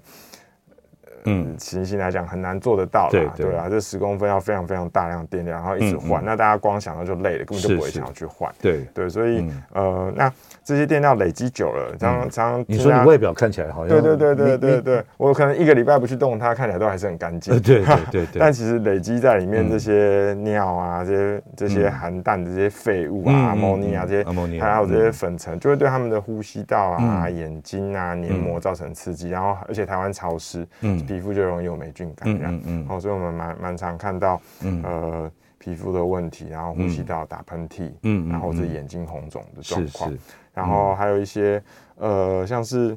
[1.25, 3.55] 嗯，情形来讲很难做得到啦，对对。
[3.55, 8.51] 啊，这十公分要非常非常大量的垫料，然后一直换，那大家光想到就累了，根本就不会想要去换。
[8.61, 8.85] 对。
[8.93, 10.31] 对，所以呃，那
[10.63, 17.53] 这些垫料累积久了，常常常你说你外表看起来好像对对对对对对，我可能一个礼拜不去动它，看起来都还是很干净。
[17.61, 31.05] 对对对对，但其实累积在里面这些尿啊，这些这些含氮的这些废物啊，阿莫尼啊这些，还有这些粉尘，就会对他们的呼吸道啊、眼睛啊、黏膜造成刺激，然后而且台湾潮湿，嗯。
[31.15, 34.83] 皮肤就容易有霉菌感染，嗯嗯，哦，所以我们蛮蛮常看到，嗯。
[34.83, 40.13] 呃，皮肤的问题，然后呼吸道打喷嚏，嗯，然后是眼睛红肿的状况，
[40.53, 41.63] 然后还有一些
[41.95, 42.95] 呃，像是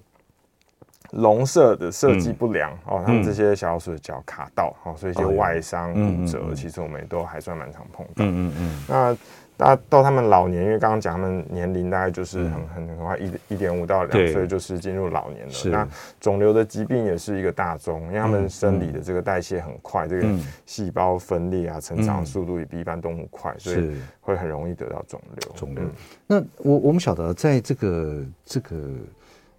[1.12, 9.16] 笼舍的设计不良，哦，他们这些小老鼠的脚卡到，哦，所以一些外伤骨折，其实我们也都还算蛮常碰到，嗯嗯嗯，那。
[9.58, 15.52] 大家到他们老年，因为刚刚讲他们年龄大概就是很很很快一一点五到两岁就是进入老年了。
[15.64, 15.88] 那
[16.20, 20.28] 肿瘤的疾病也是一个大宗，因为他们生理的这个代谢很快，这个
[20.64, 23.90] 细胞分裂啊、成长速度也比一般动物快，所以
[24.20, 25.52] 会很容易得到肿瘤。
[25.56, 25.82] 肿瘤。
[26.24, 28.76] 那我我们晓得，在这个这个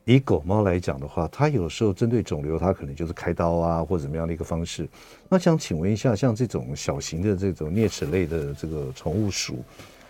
[0.06, 4.88] 以狗猫来讲的话，它有时候针对肿瘤，它可能就是开刀啊，或者怎么样的一个方式。
[5.30, 9.58] 那想请问一下，像这种小型的这种啮齿类的这个宠物鼠，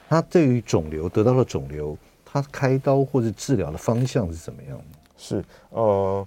[0.08, 4.80] 它对于肿瘤得到了肿瘤，它开刀或者治疗的方向是怎么样？
[5.18, 6.26] 是呃，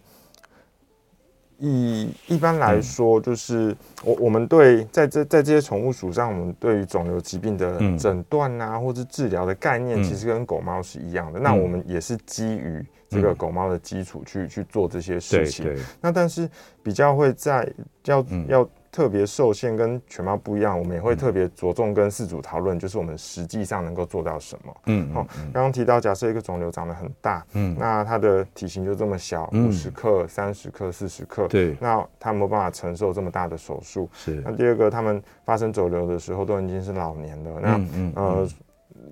[1.58, 11.40] 以一般来说，就是我我们对在这在这些宠物鼠上，我们对于肿瘤疾病的诊断啊，或者治疗的概念，其实跟狗猫是一样的。
[11.40, 15.76] 那我们也是基于这个狗猫的基础去去做这些事情。
[16.00, 16.48] 那但是
[16.82, 17.70] 比较会在
[18.04, 18.68] 要要。
[18.92, 24.76] 特别受限跟犬猫不一样，我们也会特别着重跟饲主讨论，就是我们实际上能够做到什么。
[24.84, 34.10] 嗯，好，刚刚提到，假设一个肿瘤长得很大，嗯，那它的体型就这么小，五十克、三十克、四十克，对，那它没有办法承受这么大的手术。
[34.12, 34.42] 是。
[34.44, 37.60] 那第二个，他们发生肿瘤的时候都已经是老年了。
[37.62, 37.80] 那
[38.14, 38.48] 呃，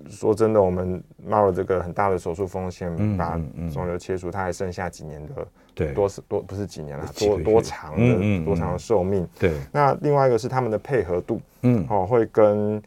[0.09, 3.39] 说真的，我们冒了这个很大的手术风险，把
[3.73, 5.47] 肿瘤切除，它还剩下几年的。
[5.73, 9.25] 对，多是多不是几年了，多多长的多长的寿命。
[9.39, 12.81] 对，那另外一个是他们的配合度，嗯，哦，会跟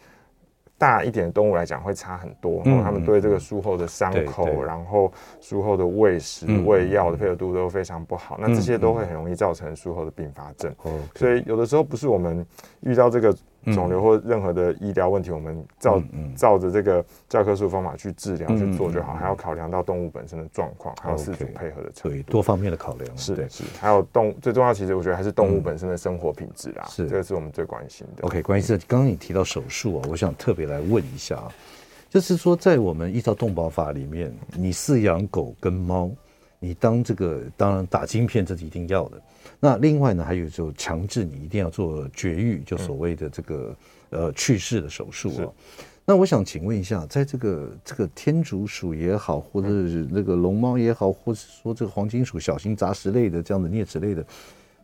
[0.76, 2.60] 大一点的动物来讲会差很多。
[2.66, 8.36] 嗯，他们对这个术后的伤口，然后术后的喂食、喂药的配合度都非常不好。
[8.38, 10.70] 那这些都会很容易造成术后的并发症。
[10.82, 12.44] 哦，所以有的时候不是我们
[12.80, 13.34] 遇到这个
[13.72, 16.02] 肿瘤或任何的医疗问题，我们照
[16.36, 23.16] 照着这个教科书方法去治疗去做就好，还要考量到动物本身的状况，还有饲主配合的程度，多方面的考量。
[23.16, 23.64] 是的，是。
[23.80, 28.24] 还有动最重要，其实我觉得还是动物本身的生活品质啦，是这个是我们最关心的。
[28.24, 31.48] OK，关于这刚刚你提到手术啊，我想特别来问一下啊，
[32.08, 36.10] 就是说在我们依照动保法里面，你饲养狗跟猫，
[36.58, 39.20] 你当这个当然打晶片这是一定要的。
[39.64, 43.74] 那另外呢，还有就强制你一定要做绝育，就所谓的这个、
[44.10, 45.48] 嗯、呃去世的手术啊。
[46.04, 54.22] 那我想请问一下，在这个这个天竺鼠也好，或者是那个龙猫也好，或者说这个黄金鼠小型杂食类的这样的啮齿类的，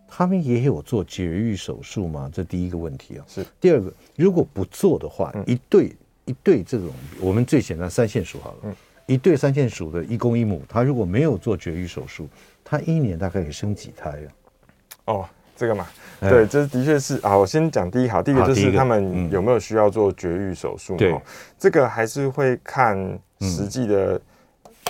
[0.09, 2.31] 他们也有做绝育手术吗？
[2.33, 3.25] 这第一个问题啊。
[3.29, 3.45] 是。
[3.61, 6.88] 第二个，如果不做的话，嗯、一对一对这种
[7.21, 12.27] 我们最简单三线鼠好了，嗯、一对三线鼠的一公一母，它如果没有做绝育手术，
[12.64, 14.33] 它一年大概可以生几胎啊？
[15.11, 15.87] 哦，这个嘛，
[16.20, 17.37] 对，这的确是啊。
[17.37, 20.96] 我先讲第一好，第一个就是他们有没有需要做绝育手术？
[20.96, 21.20] 对，
[21.59, 22.96] 这个还是会看
[23.40, 24.20] 实际的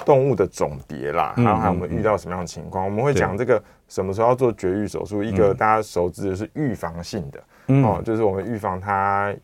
[0.04, 2.84] 动物的种别啦，然后还有我们遇到什么样的情况。
[2.84, 5.22] 我们会讲这个什么时候要做绝育手术？
[5.22, 7.42] 一个大家熟知的是预防性的，
[7.82, 9.34] 哦，就是我们预防它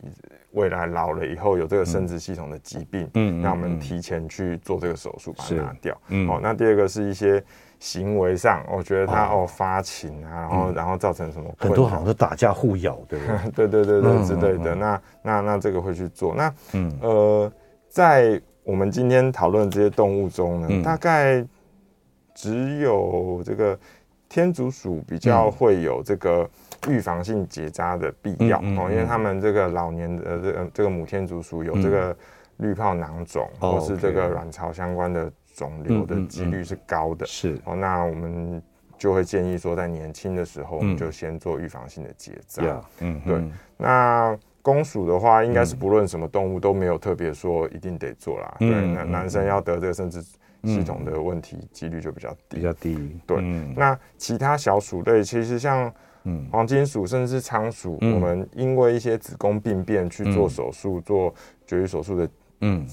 [0.52, 5.96] 未来老了以后有这个生殖系统的疾病，嗯，那我们提前去做这个手术把它拿掉。
[6.08, 7.42] 嗯，哦，那第二个是一些。
[7.78, 9.44] 行为上，我觉得他哦。
[9.46, 13.18] 发情啊，然后然后造成什么很多好像是打架互咬， 对
[13.54, 14.74] 对对对对之类的。
[14.74, 16.34] 那那那这个会去做。
[16.34, 16.98] 那嗯。
[17.00, 17.52] 呃，
[17.88, 21.46] 在我们今天讨论这些动物中呢，大概
[22.34, 23.78] 只有这个
[24.28, 26.46] 天竺鼠比较会有这个
[26.88, 32.14] 预防性结扎的必要哦，因为他们这个老年的这个这个母天竺鼠有这个
[32.58, 35.32] 滤泡囊肿或是这个卵巢相关的。
[35.56, 38.62] 肿瘤的几率是高的，是哦，那我们
[38.98, 42.62] 就会建议说，在年轻的时候，我们就先做预防性的结扎。
[43.00, 43.42] 嗯，对。
[43.78, 48.54] 那公鼠的话，应该是不论什么动物都没有特别说一定得做啦。
[48.58, 50.22] 对，那男生要得这个甚至
[50.64, 53.20] 系统的问题，几率就比较低，比较低。
[53.26, 53.40] 对，
[53.74, 55.90] 那其他小鼠类，其实像
[56.50, 61.34] 黄金鼠甚至是仓鼠，我们因为一些子宫病变去做手术，做
[61.66, 62.28] 绝育手术的，
[62.60, 62.86] 嗯。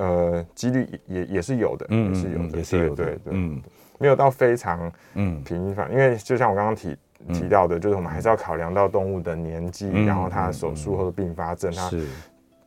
[0.00, 3.60] 呃，几率也也是有的，也是有的，也是有的，对对，嗯，
[3.98, 5.44] 没有到非常嗯。
[5.44, 6.96] 频繁，因为就像我刚刚提
[7.34, 11.90] 提到的，就是我们还是要考量到动物的年纪，然后它的手术后的并发症，它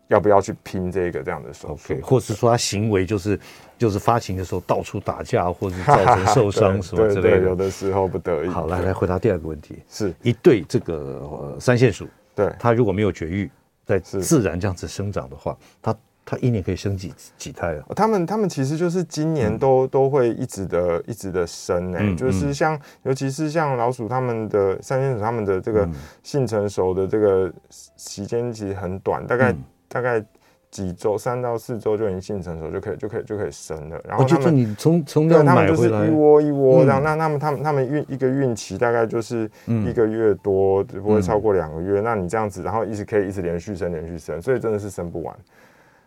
[0.10, 3.40] 要不要去拼这个这样的手术，或是说它行为就是
[3.80, 8.48] 就是发情的时候到处打架，或者造成受伤 什么之类的，有的时候不得已。
[8.48, 10.14] 好，来来回答第二个问题，是。
[10.22, 12.54] 一对这个三线鼠，对。
[12.60, 13.50] 它如果没有绝育，
[13.88, 15.96] 在自然这样子生长的话，它。
[16.26, 17.86] 它一年可以生几几胎啊？
[17.96, 25.88] 他们他们其实就是今年都、嗯、都会一直的一直的生呢、欸，嗯、就是像尤其是像老鼠，他们的三线鼠，他们的这个
[26.24, 27.52] 性成熟的这个
[27.98, 30.24] 时间其实很短，大概、嗯、大概
[30.72, 34.02] 几周，三到四周就已经性成熟，就可以就可以就可以生了。
[34.08, 42.00] 然后他们、哦、你从从那他们就是一窝一窝这样，嗯、那他们他们他们孕一个孕期大概就是一个月多，嗯、不会超过两个月。
[42.00, 45.36] 嗯、那你这样子，然后一直可以一直连续生连续生，所以真的是生不完。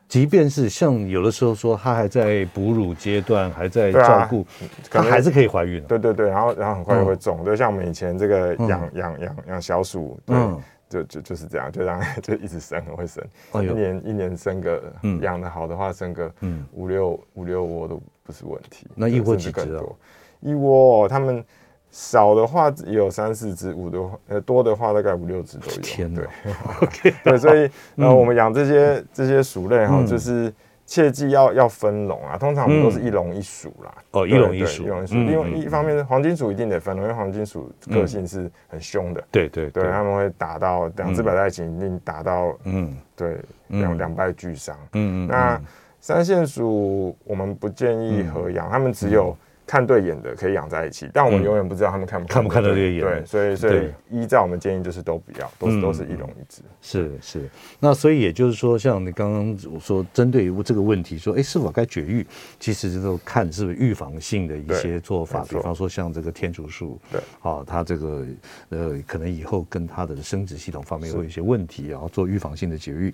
[0.09, 4.47] 即便是像有的时候说它还在哺乳阶段，还在照顾，
[4.90, 5.83] 它还是可以怀孕。
[5.85, 10.37] 对对对，然后然后很快就会种，就像我们以前这个养养养养小鼠，对，
[10.88, 16.33] 就就就是这样，就让 就一直生，很会生，一年一年生个，养的好的话生个
[16.73, 18.87] 五六五六窝都不是问题。
[18.95, 19.83] 那一窝几只啊？
[20.40, 21.45] 一窝他们。
[21.90, 25.79] 少的话也有三四只，五的话呃多的话大概五六只都有。
[25.79, 30.53] 天哪，对， OK， 对，所以呃我们养这些这些鼠类哈，就是
[30.85, 33.94] 切记要要分笼啊，通常我们都是一笼一鼠啦。
[34.11, 35.14] 哦，一笼一鼠，一笼一鼠。
[35.14, 39.25] 因为一方面是黄金鼠一定得分笼，因为黄金鼠个性是很凶的。
[39.31, 44.77] 对对对，他们会打到两只摆在一起，一定打到嗯，对，两两败俱伤。
[44.92, 45.27] 嗯嗯。
[45.27, 45.61] 那
[46.01, 49.37] 三线鼠我们不建议合养，他们只有。
[49.66, 53.00] 看对眼的可以养在一起，但我们永远不知道他们看不看不看得对眼。
[53.00, 56.62] 对，所以所以依照我们建议就是都不要，都是都是一笼一只。
[56.81, 57.50] 是是，
[57.81, 62.24] 那所以也就是说，像你刚刚我说针对于这个问题，说哎是否该绝育，
[62.61, 68.24] 其实这都看是不是预防性的一些做法，比方说像这个天竺鼠，对，好，它这个
[68.68, 73.12] 呃可能以后跟它的生殖系统方面会有一些问题，然后做预防性的绝育。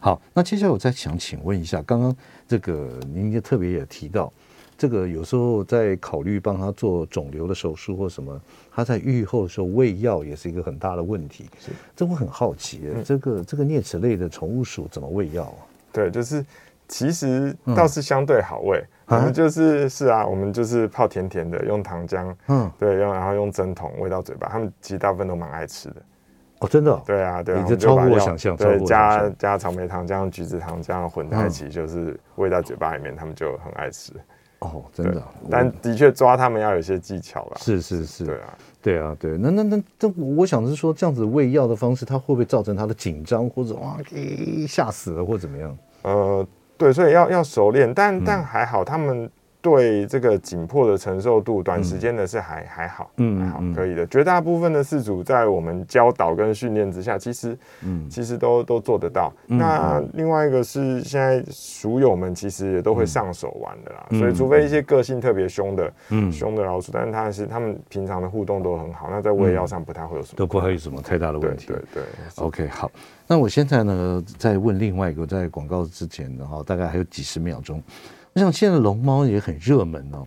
[0.00, 2.14] 好，那接下来我再想请问一下，刚刚
[2.46, 4.30] 这个您就特别也提到。
[4.76, 8.40] 这个有时候在考虑帮他做肿瘤的手术或什么，
[8.72, 11.48] 他在愈后的时候喂药也是一个很大的问题。
[11.58, 15.62] 是，这我很好奇，嗯、这个这个啮齿类的宠物鼠怎么喂药啊？
[15.92, 16.44] 对，就是
[16.88, 25.96] 其实倒是相对好喂，嗯、我们就是是啊，我们就是泡甜甜的，用糖浆，嗯，对，用然后用针筒喂到嘴巴，他们其实大部分都蛮爱吃的。
[26.60, 27.02] 哦，真的、哦？
[27.04, 28.56] 对啊，对啊，这超乎我想象。
[28.56, 34.12] 对，加加草莓糖，加橘子糖，这样混在一起，就是喂到嘴巴里面，他们就很爱吃。
[34.72, 35.22] 哦，真的。
[35.50, 37.56] 但的确抓他们要有些技巧吧。
[37.60, 38.24] 是是是。
[38.24, 39.36] 对啊，对啊，对。
[39.36, 45.78] 那那那这，我想是说，这样子喂药的方式，它会不会造成他的紧张，或者哇，给吓死了，或怎么样？
[46.02, 46.46] 呃，
[46.76, 49.30] 对，所以要要熟练，但但还好，他们。
[49.64, 54.06] 对这个紧迫的承受度，短时间的是还、嗯、还好，嗯，还好，可以的。
[54.08, 59.32] 绝大部分的事主在我们教导跟训练之下，其实，嗯，其实都都做得到。
[59.46, 71.68] 嗯、那另外一个是现在鼠友们其实也都会上手玩的啦，嗯、所以除非一些个性特别凶的，嗯，凶的老鼠，但是它是他们平常的互动都很好，那在喂药上不太会有什么，都不会有什么太大的问题。
[71.68, 72.90] 对对，对，OK，好。
[73.26, 77.82] 那我现在呢，在问另外一个，在广告之前然后，大概还有几十秒钟。
[78.34, 80.26] 我想现在龙猫也很热门哦，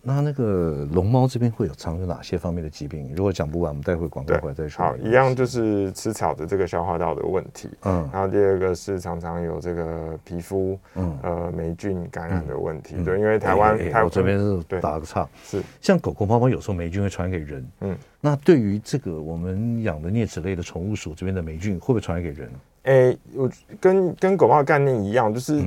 [0.00, 3.12] 那那个龙猫这边会有藏有哪些方面的疾病？
[3.14, 4.82] 如果讲不完，我们待会广告回来再说。
[4.82, 15.62] 好，一样就是吃草的这个消化道的问题，嗯，然后第二个是常常有这个皮肤，嗯，呃，霉菌感染的问题，对，因为台湾，台湾这边是打个岔，是。
[15.82, 22.50] 像狗狗、猫猫有时候霉菌会传给人，嗯，那对于这个我们养的啮齿类的宠物鼠这边的霉菌会不会传染给人？
[22.84, 23.48] 哎，我
[23.78, 25.62] 跟跟狗猫的概念一样，就是。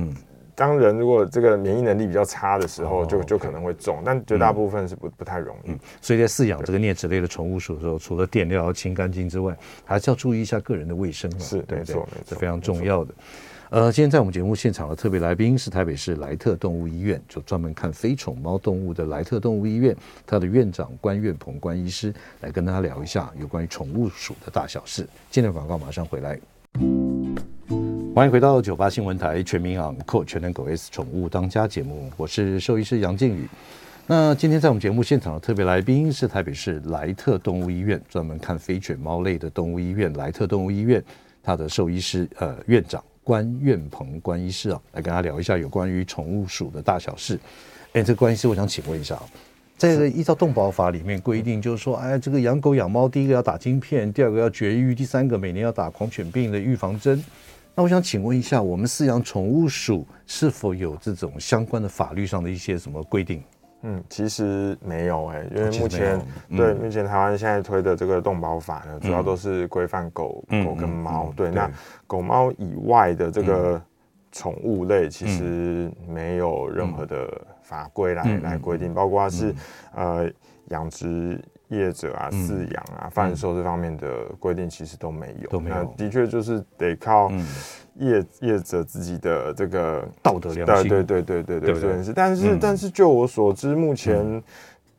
[0.56, 5.70] 当人如果这个免疫能力比较差的时候，就就可能会中，但绝大部分是不不太容易。
[6.00, 9.54] 所以在饲养这个啮齿类的宠物鼠的时候，除了垫料要清干净之外，
[9.84, 11.38] 还是要注意一下个人的卫生嘛。
[11.38, 13.14] 是，没错，没错，是非常重要的。
[13.68, 19.94] 呃，今天在我们节目现场的特别来宾是台北市莱特动物医院，就专门看非宠猫动物的莱特动物医院，
[20.24, 25.02] 它的院长关院鹏关医师来跟大家聊一下有关于宠物鼠的大小事。
[25.30, 26.55] 今天的广告马上回来。
[28.16, 33.46] 欢迎回到九八新闻台全民昂购全能狗 S 宠物当家节目，我是兽医师杨靖宇。
[34.06, 41.04] 那今天在我们节目现场的特别来宾是台北市莱特动物医院，专门看非犬猫类的动物医院莱特动物医院，
[41.42, 47.38] 它的兽医师呃院长关苑鹏关医师啊，来跟他聊一下有关于宠物鼠的大小事。
[47.92, 49.24] 哎，这个关医师，我想请问一下啊，
[49.76, 57.22] 在依照动保法里面规定，就是说，哎，这个养狗养猫，第一个要打晶片，第二个要绝育，第三个每年要打狂犬病的预防针。
[57.78, 63.44] 那我想请问一下，我们饲养宠物鼠是否有这种相关的法律上的一些什么规定？
[63.82, 66.18] 嗯，其实没有哎、欸，因为目前、
[66.48, 71.30] 嗯、对目前台湾现在推的这个动保法呢，主要都是规范狗、嗯、狗跟猫。
[71.36, 71.70] 对，那
[72.06, 73.78] 狗猫以外的这个
[74.32, 79.54] 宠物类，其实没有任何的法规来、嗯、来规定，包括是、
[79.94, 80.30] 嗯、呃
[80.68, 81.38] 养殖。
[81.68, 85.94] 业者啊，饲养啊，贩售这方面的规定其实都没有，都没有。
[85.96, 87.30] 的确就是得靠
[87.96, 90.88] 业业者自己的这个道德良心。
[90.88, 92.12] 对对对对对对，是。
[92.12, 94.42] 但是但是就我所知，目前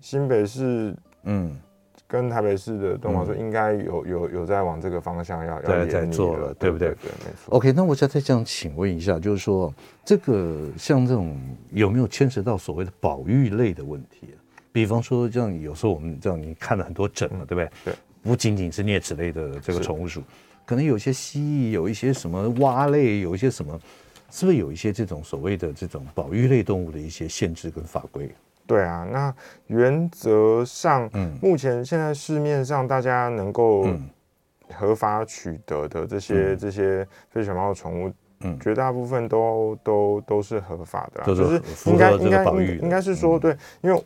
[0.02, 0.94] 新北市
[1.24, 1.58] 嗯
[2.06, 6.90] 跟台北市的动保说，应该有有有在往这个方向要要在做了，对不对？
[6.90, 7.56] 对，没错。
[7.56, 11.38] OK，那我想再这样请问一下，就是说这个像这种
[11.72, 14.34] 有没有牵涉到所谓的保育类的问题？
[14.72, 17.70] 比方说，像有时候我们这样，你看了很多诊了，对不对？
[17.86, 20.22] 对，不仅仅是啮齿类的这个宠物鼠，
[20.66, 23.80] 可能有一些蜥蜴，有一些什么蛙类，有一些什么，
[24.30, 28.30] 是不是有一些这种所谓的这种保育类动物的一些限制跟法规？
[28.68, 29.34] 对啊，那
[29.66, 33.88] 原则上，嗯，目前现在市面上大家能够
[34.74, 42.44] 合法取得的这些、嗯、这些非犬猫的宠物，嗯，绝大部分都都都是合法的、啊，就是应该应该
[42.84, 44.04] 应该是说对，因为。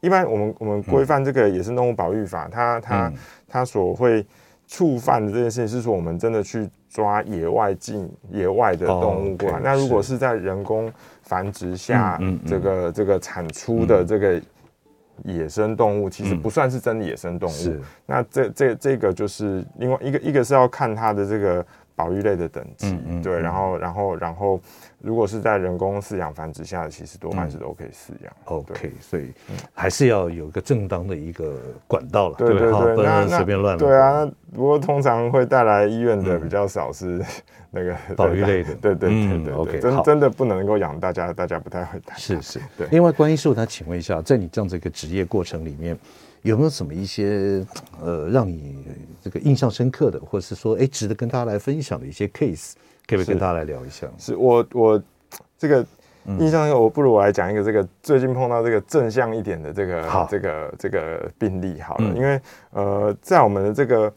[0.00, 3.12] 一般我们我们规范这个也是动物保育法，它它
[3.48, 4.26] 它所会
[4.66, 9.60] 触犯的这件事情是说，我们真的去抓野外进野外的动物过来。
[9.62, 10.92] 那如果是在人工
[11.22, 14.40] 繁殖下这个这个产出的这个
[15.24, 17.76] 野生动物，其实不算是真的野生动物。
[18.06, 21.64] 那这这这个就是另外一个一个是要看它的这个。
[21.98, 24.60] 保育类的等级，嗯嗯、对，然后，然后，然后，
[25.00, 28.32] 如果是在人工饲养繁殖下的，其实多半是都可以饲养。
[28.44, 29.32] OK，所以
[29.72, 33.78] 还是要有一个正当的一个管道了，对对对，不能随便乱。
[33.78, 37.24] 对啊，不过通常会带来医院的比较少是
[37.70, 39.54] 那个 保育类的，对对对对。
[39.54, 42.14] OK，真真的不能够养，大家大家不太会带。
[42.16, 42.88] 是是，对。
[42.90, 45.96] 另外，关医师，他请问一下，在你这样子一个职业过程里面。
[46.42, 47.66] 有没有什么一些
[48.00, 48.78] 呃让你
[49.20, 52.74] 这个印象深刻的，或者是说哎值得跟大家来分享的一些 case，
[53.08, 54.06] 可不可以跟大家来聊一下？
[54.18, 55.02] 是，是我我
[55.56, 55.84] 这个
[56.38, 62.40] 印象，我不如我来讲一个这个最近碰到这个正向一点的这个这个这个病例好了，嗯、因为
[62.72, 64.12] 呃在我们的这个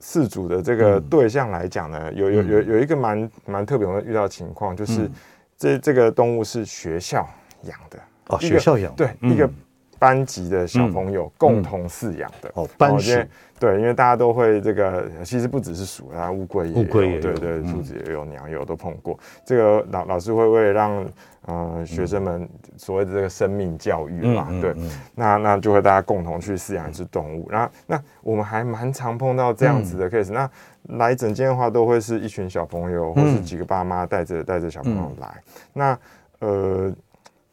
[0.00, 5.10] 饲主的这个对象来讲呢，有有有有一个蛮蛮特别的遇到情况，就是
[5.56, 7.26] 这这个动物是学校
[7.62, 7.98] 养的。
[8.28, 9.50] 哦，学校养对一个。
[9.98, 12.50] 班级的小朋友共同饲养的。
[12.54, 13.18] 哦，班鼠。
[13.56, 19.18] 对，因为大家都会这个，其实不只是鼠啊，乌龟也有，乌龟也有，对对，兔子也有，鸟也有，都碰过。
[19.44, 21.06] 这个老老师会为了让
[21.46, 24.74] 呃学生们所谓的这个生命教育嘛，对，
[25.14, 27.48] 那那就会大家共同去饲养一只动物。
[27.48, 30.50] 然后那我们还蛮常碰到这样子的 case，那
[30.98, 35.40] 来整间的话，都会是一群小朋友或是几个爸妈带着带着小朋友来。
[35.72, 35.98] 那
[36.40, 36.92] 呃，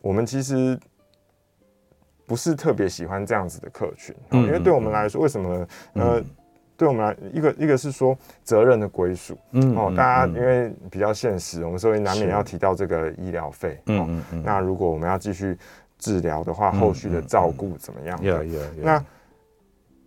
[0.01, 0.77] 我们其实。
[2.31, 5.67] 不是特别喜欢这样子的客群，因为对我们来说，为什么呢？
[5.95, 6.23] 呃，
[6.77, 15.57] 对我们来，一个一个是说责任的归属，嗯，哦，大家因为比较现实，我们所以难免要提到这个医疗费，嗯嗯，那如果我们要继续
[15.97, 18.17] 治疗的话，后续的照顾怎么样？
[18.21, 18.47] 对，
[18.81, 19.05] 那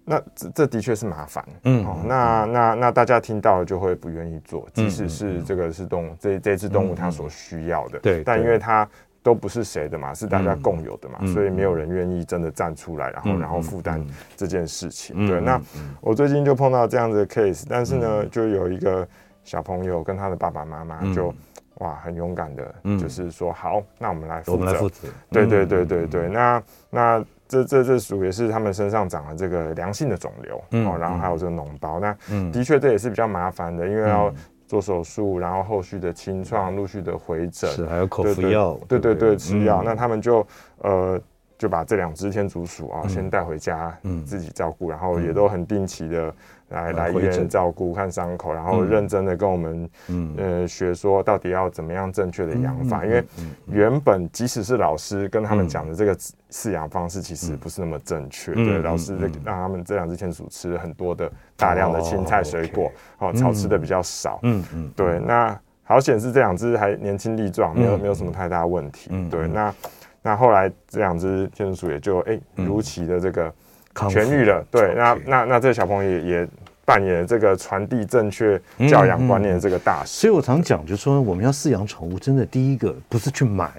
[0.06, 8.88] 那这这的确是麻烦，嗯，哦，那那那大家听到了就会不愿意做，即使是这个是动物，这这只动物它所需要的，对，但因为它。
[9.24, 14.06] 都不是谁的嘛，是大家共有的嘛，嗯、所以没有人愿意真的站出来，然后、嗯、然后负担
[14.36, 15.16] 这件事情。
[15.18, 15.58] 嗯、对，那
[16.02, 19.08] 我最近就碰到这样子的 case，但是呢，嗯、就有一个
[19.42, 21.36] 小朋友跟他的爸爸妈妈就、嗯、
[21.76, 25.08] 哇很勇敢的，就是说、嗯、好，那我们来负责。
[25.30, 32.14] 对对对对对，那那这这这属于是他们身上长了这个良性的肿瘤，嗯、哦，然后还有这个脓包，那
[32.52, 34.30] 的确这也是比较麻烦的，因为要。
[34.66, 39.82] 做手术，然后后续的清创，陆续的回诊，是还有口服药，对对对，吃药。
[39.82, 40.46] 那他们就
[40.78, 41.20] 呃
[41.56, 46.34] 就把这两只天竺鼠啊先带回家，嗯，自己照顾，然后也都很定期的
[46.70, 50.34] 来来医院照顾看伤口，然后认真的跟我们嗯。
[50.36, 53.22] 呃学说到底要怎么样正确的养法，因为
[53.66, 56.16] 原本即使是老师跟他们讲的这个
[56.50, 69.74] 饲养方式其实不是那么正确，对，老师让他们这两只天鼠吃了很多的大量的青菜水果，哦，草吃的比较少，嗯嗯，对，那好险是这两只还年轻力壮，没有没有什么太大问题，对，那
[70.22, 73.52] 那后来这两只天竺鼠也就哎如期的这个
[73.94, 76.48] 痊愈了，对，那那那这个小朋友也也
[76.84, 83.72] 扮演这个传递正确教养观念的这个大使，所以我常讲，就是说我们要饲养宠物，真的第一个不是去买。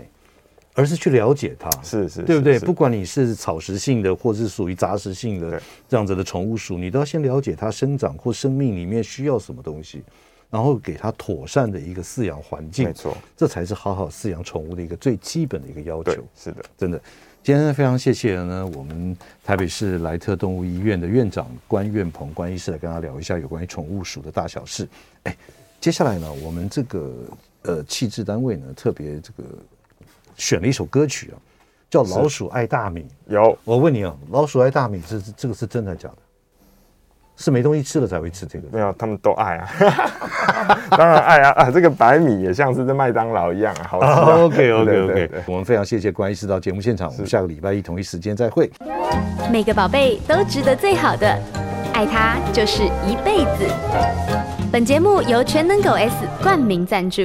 [0.78, 2.60] 而是去了解它，是是，对不对？
[2.60, 5.58] 不管你是草食性的，或是属于杂食性的
[5.88, 10.04] 这样子的宠物鼠，你都要先了解它生长或生命里面需要什么东西，
[10.50, 12.88] 然后给它妥善的一个饲养环境。
[12.90, 16.12] 没错，这才是好好饲养宠物的一个最基本的一个要求。
[16.36, 17.02] 是的，真的。
[17.46, 24.90] 今天非常谢谢呢，我们台北市莱特动物医院的院长关院鹏关医师来跟他聊一下有关于宠物鼠的大小事。
[25.26, 25.38] 哎，
[25.80, 27.14] 接下来呢，我们这个
[27.62, 29.44] 呃气质单位呢，特别这个。
[30.36, 31.38] 选了一首歌曲啊，
[31.88, 33.02] 叫《老鼠爱大米》。
[33.28, 36.18] 有，我问你啊，《老鼠爱大米》这这个是真的假的？
[37.38, 38.68] 是没东西吃了才会吃这个？
[38.72, 39.68] 没有，他们都爱啊，
[40.92, 41.72] 当然爱啊啊！
[41.72, 44.32] 这个白米也像是在麦当劳一样啊，好吃。
[44.32, 48.72] OK OK OK，我们非常谢谢关医师到节目现场，我们下个礼拜一同一时间再会。
[49.52, 51.28] 每个宝贝都值得最好的，
[51.94, 53.70] 爱他就是一辈子。
[54.72, 57.24] 本节目由全能狗 S 冠名赞助。